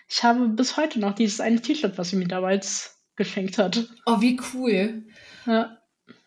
ich 0.09 0.25
habe 0.25 0.49
bis 0.49 0.77
heute 0.77 0.99
noch 0.99 1.15
dieses 1.15 1.41
eine 1.41 1.61
T-Shirt, 1.61 1.99
was 1.99 2.11
sie 2.11 2.17
mir 2.17 2.29
damals 2.29 3.03
geschenkt 3.17 3.59
hat. 3.59 3.89
Oh, 4.07 4.21
wie 4.21 4.41
cool. 4.55 5.05
Ja. 5.45 5.79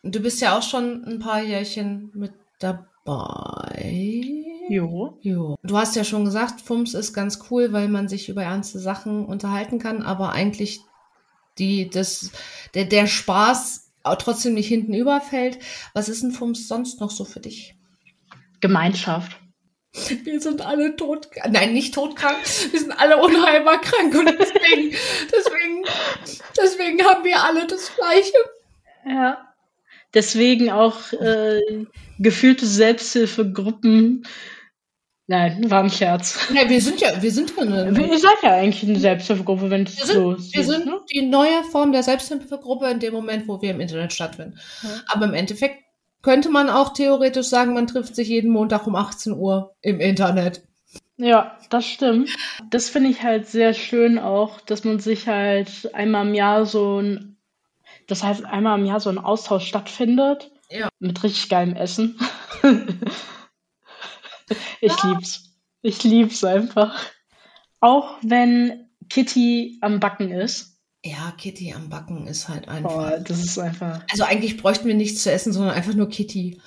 Du 0.02 0.20
bist 0.20 0.40
ja 0.40 0.56
auch 0.56 0.62
schon 0.62 1.04
ein 1.04 1.18
paar 1.18 1.42
Jährchen 1.42 2.10
mit 2.14 2.32
dabei. 2.58 4.49
Jo. 4.70 5.18
Jo. 5.20 5.56
Du 5.64 5.76
hast 5.76 5.96
ja 5.96 6.04
schon 6.04 6.24
gesagt, 6.24 6.60
FUMS 6.60 6.94
ist 6.94 7.12
ganz 7.12 7.40
cool, 7.50 7.72
weil 7.72 7.88
man 7.88 8.06
sich 8.06 8.28
über 8.28 8.44
ernste 8.44 8.78
Sachen 8.78 9.26
unterhalten 9.26 9.80
kann, 9.80 10.00
aber 10.00 10.30
eigentlich 10.30 10.80
die, 11.58 11.90
das, 11.90 12.30
der, 12.74 12.84
der 12.84 13.08
Spaß 13.08 13.90
trotzdem 14.20 14.54
nicht 14.54 14.68
hinten 14.68 14.94
überfällt. 14.94 15.58
Was 15.92 16.08
ist 16.08 16.22
ein 16.22 16.30
FUMS 16.30 16.68
sonst 16.68 17.00
noch 17.00 17.10
so 17.10 17.24
für 17.24 17.40
dich? 17.40 17.74
Gemeinschaft. 18.60 19.40
Wir 20.22 20.40
sind 20.40 20.60
alle 20.60 20.94
tot, 20.94 21.26
nein, 21.48 21.72
nicht 21.72 21.92
todkrank, 21.92 22.38
wir 22.70 22.78
sind 22.78 22.92
alle 22.92 23.16
unheilbar 23.16 23.80
krank 23.80 24.14
und 24.14 24.26
deswegen, 24.38 24.90
deswegen, 25.32 25.84
deswegen 26.56 27.04
haben 27.04 27.24
wir 27.24 27.42
alle 27.42 27.66
das 27.66 27.90
Gleiche. 27.96 28.38
Ja. 29.04 29.52
Deswegen 30.14 30.70
auch 30.70 31.12
äh, 31.14 31.86
gefühlte 32.20 32.66
Selbsthilfegruppen. 32.66 34.24
Nein, 35.30 35.70
war 35.70 35.84
ein 35.84 35.90
Scherz. 35.90 36.48
Ja, 36.52 36.68
wir 36.68 36.80
sind 36.80 37.00
ja, 37.00 37.22
wir 37.22 37.30
sind 37.30 37.52
ja 37.56 37.62
eine, 37.62 37.96
Ihr 38.10 38.18
seid 38.18 38.42
ja 38.42 38.52
eigentlich 38.56 38.82
eine 38.82 38.98
Selbsthilfegruppe, 38.98 39.70
wenn 39.70 39.84
es 39.84 39.96
wir 39.96 40.06
sind, 40.06 40.16
so 40.16 40.30
wir 40.32 40.38
siehst, 40.40 40.68
sind 40.68 40.86
ne? 40.86 41.00
die 41.14 41.22
neue 41.22 41.62
Form 41.70 41.92
der 41.92 42.02
Selbsthilfegruppe 42.02 42.90
in 42.90 42.98
dem 42.98 43.14
Moment, 43.14 43.46
wo 43.46 43.62
wir 43.62 43.70
im 43.70 43.78
Internet 43.78 44.12
stattfinden. 44.12 44.58
Ja. 44.82 44.88
Aber 45.06 45.26
im 45.26 45.34
Endeffekt 45.34 45.84
könnte 46.20 46.48
man 46.48 46.68
auch 46.68 46.94
theoretisch 46.94 47.46
sagen, 47.46 47.74
man 47.74 47.86
trifft 47.86 48.16
sich 48.16 48.26
jeden 48.26 48.50
Montag 48.50 48.88
um 48.88 48.96
18 48.96 49.34
Uhr 49.34 49.76
im 49.82 50.00
Internet. 50.00 50.62
Ja, 51.16 51.56
das 51.70 51.86
stimmt. 51.86 52.30
Das 52.68 52.88
finde 52.88 53.10
ich 53.10 53.22
halt 53.22 53.46
sehr 53.46 53.72
schön 53.72 54.18
auch, 54.18 54.60
dass 54.62 54.82
man 54.82 54.98
sich 54.98 55.28
halt 55.28 55.94
einmal 55.94 56.26
im 56.26 56.34
Jahr 56.34 56.66
so 56.66 57.00
ein, 57.00 57.36
das 58.08 58.24
heißt 58.24 58.44
einmal 58.44 58.80
im 58.80 58.84
Jahr 58.84 58.98
so 58.98 59.10
ein 59.10 59.18
Austausch 59.18 59.68
stattfindet. 59.68 60.50
Ja. 60.70 60.88
Mit 60.98 61.22
richtig 61.22 61.48
geilem 61.48 61.76
Essen. 61.76 62.18
ich 64.80 65.02
lieb's. 65.02 65.44
Ich 65.82 66.04
lieb's 66.04 66.44
einfach. 66.44 66.94
Auch 67.80 68.16
wenn 68.22 68.88
Kitty 69.08 69.78
am 69.80 70.00
Backen 70.00 70.30
ist. 70.30 70.78
Ja, 71.02 71.32
Kitty 71.38 71.72
am 71.72 71.88
Backen 71.88 72.26
ist 72.26 72.48
halt 72.48 72.66
Oh, 72.68 72.70
einfach. 72.70 73.12
das 73.24 73.42
ist 73.42 73.58
einfach. 73.58 74.02
Also 74.10 74.24
eigentlich 74.24 74.58
bräuchten 74.58 74.86
wir 74.86 74.94
nichts 74.94 75.22
zu 75.22 75.32
essen, 75.32 75.52
sondern 75.52 75.74
einfach 75.74 75.94
nur 75.94 76.08
Kitty. 76.10 76.60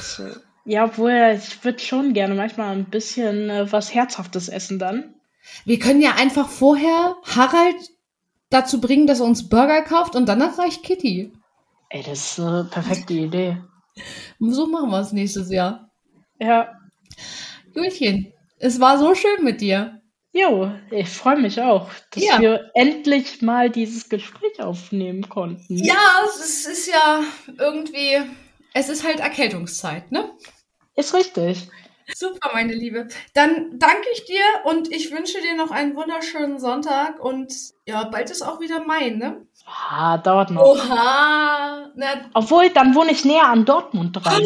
So. 0.00 0.24
Ja, 0.64 0.84
obwohl 0.86 1.36
ich 1.38 1.62
würde 1.64 1.78
schon 1.78 2.12
gerne 2.12 2.34
manchmal 2.34 2.76
ein 2.76 2.86
bisschen 2.90 3.48
äh, 3.48 3.70
was 3.70 3.94
Herzhaftes 3.94 4.48
essen 4.48 4.78
dann. 4.80 5.14
Wir 5.64 5.78
können 5.78 6.02
ja 6.02 6.16
einfach 6.16 6.48
vorher 6.48 7.16
Harald 7.24 7.76
dazu 8.50 8.80
bringen, 8.80 9.06
dass 9.06 9.20
er 9.20 9.26
uns 9.26 9.48
Burger 9.48 9.82
kauft 9.82 10.16
und 10.16 10.26
danach 10.28 10.58
reicht 10.58 10.82
Kitty. 10.82 11.32
Ey, 11.90 12.02
das 12.02 12.32
ist 12.32 12.40
eine 12.40 12.64
perfekte 12.64 13.14
Idee. 13.14 13.62
So 14.40 14.66
machen 14.66 14.90
wir 14.90 15.00
es 15.00 15.12
nächstes 15.12 15.50
Jahr. 15.50 15.90
Ja. 16.40 16.72
Julchen, 17.74 18.32
es 18.58 18.80
war 18.80 18.98
so 18.98 19.14
schön 19.14 19.44
mit 19.44 19.60
dir. 19.60 20.00
Jo, 20.32 20.70
ich 20.90 21.08
freue 21.08 21.38
mich 21.40 21.60
auch, 21.60 21.88
dass 22.12 22.22
Ja. 22.24 22.40
wir 22.40 22.70
endlich 22.74 23.42
mal 23.42 23.68
dieses 23.68 24.08
Gespräch 24.08 24.60
aufnehmen 24.62 25.28
konnten. 25.28 25.76
Ja, 25.76 25.96
es 26.24 26.66
ist 26.66 26.86
ja 26.88 27.20
irgendwie, 27.58 28.20
es 28.74 28.88
ist 28.88 29.04
halt 29.04 29.18
Erkältungszeit, 29.18 30.12
ne? 30.12 30.30
Ist 30.94 31.14
richtig. 31.14 31.68
Super, 32.14 32.50
meine 32.52 32.74
Liebe. 32.74 33.06
Dann 33.34 33.78
danke 33.78 34.06
ich 34.14 34.24
dir 34.24 34.42
und 34.64 34.92
ich 34.92 35.12
wünsche 35.12 35.40
dir 35.40 35.54
noch 35.56 35.70
einen 35.70 35.94
wunderschönen 35.96 36.58
Sonntag 36.58 37.18
und 37.24 37.52
ja, 37.86 38.04
bald 38.04 38.30
ist 38.30 38.42
auch 38.42 38.60
wieder 38.60 38.84
Mai, 38.84 39.10
ne? 39.10 39.46
Ah, 39.66 40.18
dauert 40.18 40.50
noch. 40.50 40.62
Oha! 40.62 41.90
Na, 41.94 42.06
Obwohl, 42.34 42.70
dann 42.70 42.94
wohne 42.96 43.12
ich 43.12 43.24
näher 43.24 43.46
an 43.48 43.64
Dortmund 43.64 44.16
dran. 44.16 44.42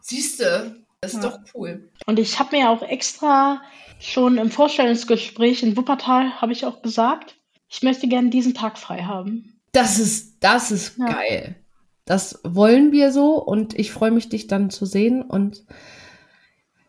siehste, 0.00 0.84
das 1.00 1.14
ist 1.14 1.22
Ja. 1.22 1.30
doch 1.30 1.38
cool. 1.54 1.90
Und 2.06 2.18
ich 2.18 2.38
habe 2.38 2.56
mir 2.56 2.70
auch 2.70 2.82
extra 2.82 3.60
schon 4.00 4.38
im 4.38 4.50
Vorstellungsgespräch 4.50 5.62
in 5.62 5.76
Wuppertal, 5.76 6.40
habe 6.40 6.52
ich 6.52 6.64
auch 6.66 6.82
gesagt, 6.82 7.36
ich 7.68 7.82
möchte 7.82 8.08
gerne 8.08 8.30
diesen 8.30 8.54
Tag 8.54 8.78
frei 8.78 9.02
haben. 9.02 9.60
Das 9.72 9.98
ist, 9.98 10.36
das 10.40 10.70
ist 10.70 10.98
Ja. 10.98 11.06
geil. 11.06 11.56
Das 12.04 12.40
wollen 12.44 12.92
wir 12.92 13.10
so 13.12 13.34
und 13.42 13.76
ich 13.78 13.90
freue 13.90 14.12
mich, 14.12 14.28
dich 14.28 14.46
dann 14.46 14.70
zu 14.70 14.86
sehen 14.86 15.22
und 15.22 15.64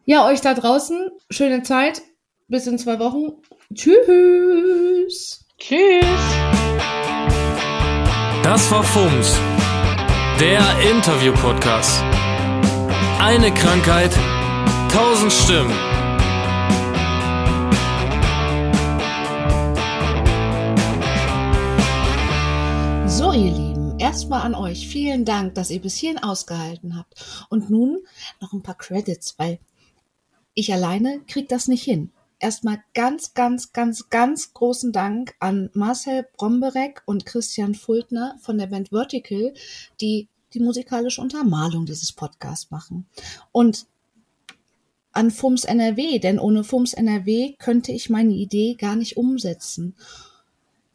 ja, 0.05 0.25
euch 0.25 0.41
da 0.41 0.53
draußen, 0.53 1.09
schöne 1.29 1.63
Zeit. 1.63 2.01
Bis 2.49 2.65
in 2.65 2.77
zwei 2.77 2.97
Wochen. 2.99 3.33
Tschüss. 3.73 5.45
Tschüss. 5.57 6.05
Das 8.43 8.71
war 8.71 8.83
FUMS, 8.83 9.37
der 10.39 10.61
Interview-Podcast. 10.91 12.01
Eine 13.19 13.51
Krankheit, 13.51 14.11
tausend 14.93 15.33
Stimmen. 15.33 15.73
So, 23.09 23.31
ihr 23.33 23.51
Lieben, 23.51 23.97
erstmal 23.97 24.43
an 24.43 24.53
euch. 24.53 24.87
Vielen 24.87 25.25
Dank, 25.25 25.55
dass 25.55 25.71
ihr 25.71 25.81
bis 25.81 25.95
hierhin 25.95 26.19
ausgehalten 26.21 26.95
habt. 26.95 27.47
Und 27.49 27.71
nun 27.71 28.03
noch 28.39 28.53
ein 28.53 28.61
paar 28.61 28.77
Credits, 28.77 29.33
weil 29.39 29.57
ich 30.53 30.71
alleine 30.71 31.21
krieg 31.27 31.49
das 31.49 31.67
nicht 31.67 31.83
hin. 31.83 32.11
Erstmal 32.37 32.83
ganz, 32.93 33.33
ganz, 33.33 33.73
ganz, 33.73 34.11
ganz 34.11 34.53
großen 34.53 34.91
Dank 34.91 35.33
an 35.39 35.71
Marcel 35.73 36.27
Bromberek 36.37 37.01
und 37.07 37.25
Christian 37.25 37.73
Fultner 37.73 38.37
von 38.41 38.59
der 38.59 38.67
Band 38.67 38.89
Vertical, 38.89 39.55
die 39.99 40.29
die 40.57 40.63
musikalische 40.63 41.21
Untermalung 41.21 41.85
dieses 41.85 42.11
Podcasts 42.11 42.71
machen. 42.71 43.05
Und 43.51 43.85
an 45.11 45.29
FUMS 45.31 45.65
NRW, 45.65 46.19
denn 46.19 46.39
ohne 46.39 46.63
FUMS 46.63 46.93
NRW 46.93 47.55
könnte 47.57 47.91
ich 47.91 48.09
meine 48.09 48.33
Idee 48.33 48.75
gar 48.75 48.95
nicht 48.95 49.17
umsetzen. 49.17 49.95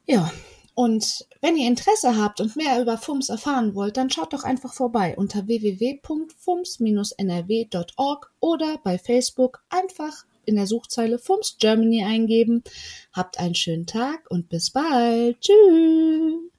Ja, 0.07 0.33
und 0.75 1.27
wenn 1.41 1.57
ihr 1.57 1.69
Interesse 1.69 2.17
habt 2.17 2.41
und 2.41 2.57
mehr 2.57 2.81
über 2.81 2.99
FUMS 2.99 3.29
erfahren 3.29 3.75
wollt, 3.75 3.97
dann 3.97 4.11
schaut 4.11 4.33
doch 4.33 4.45
einfach 4.45 4.73
vorbei 4.73 5.15
unter 5.17 5.47
www.fums-nrw.org 5.47 8.33
oder 8.41 8.79
bei 8.83 8.99
Facebook 8.99 9.63
einfach 9.69 10.25
in 10.45 10.57
der 10.57 10.67
Suchzeile 10.67 11.19
FUMS 11.19 11.57
Germany 11.59 12.05
eingeben. 12.05 12.65
Habt 13.13 13.39
einen 13.39 13.55
schönen 13.55 13.87
Tag 13.87 14.31
und 14.31 14.49
bis 14.49 14.71
bald. 14.71 15.39
Tschüss. 15.41 16.52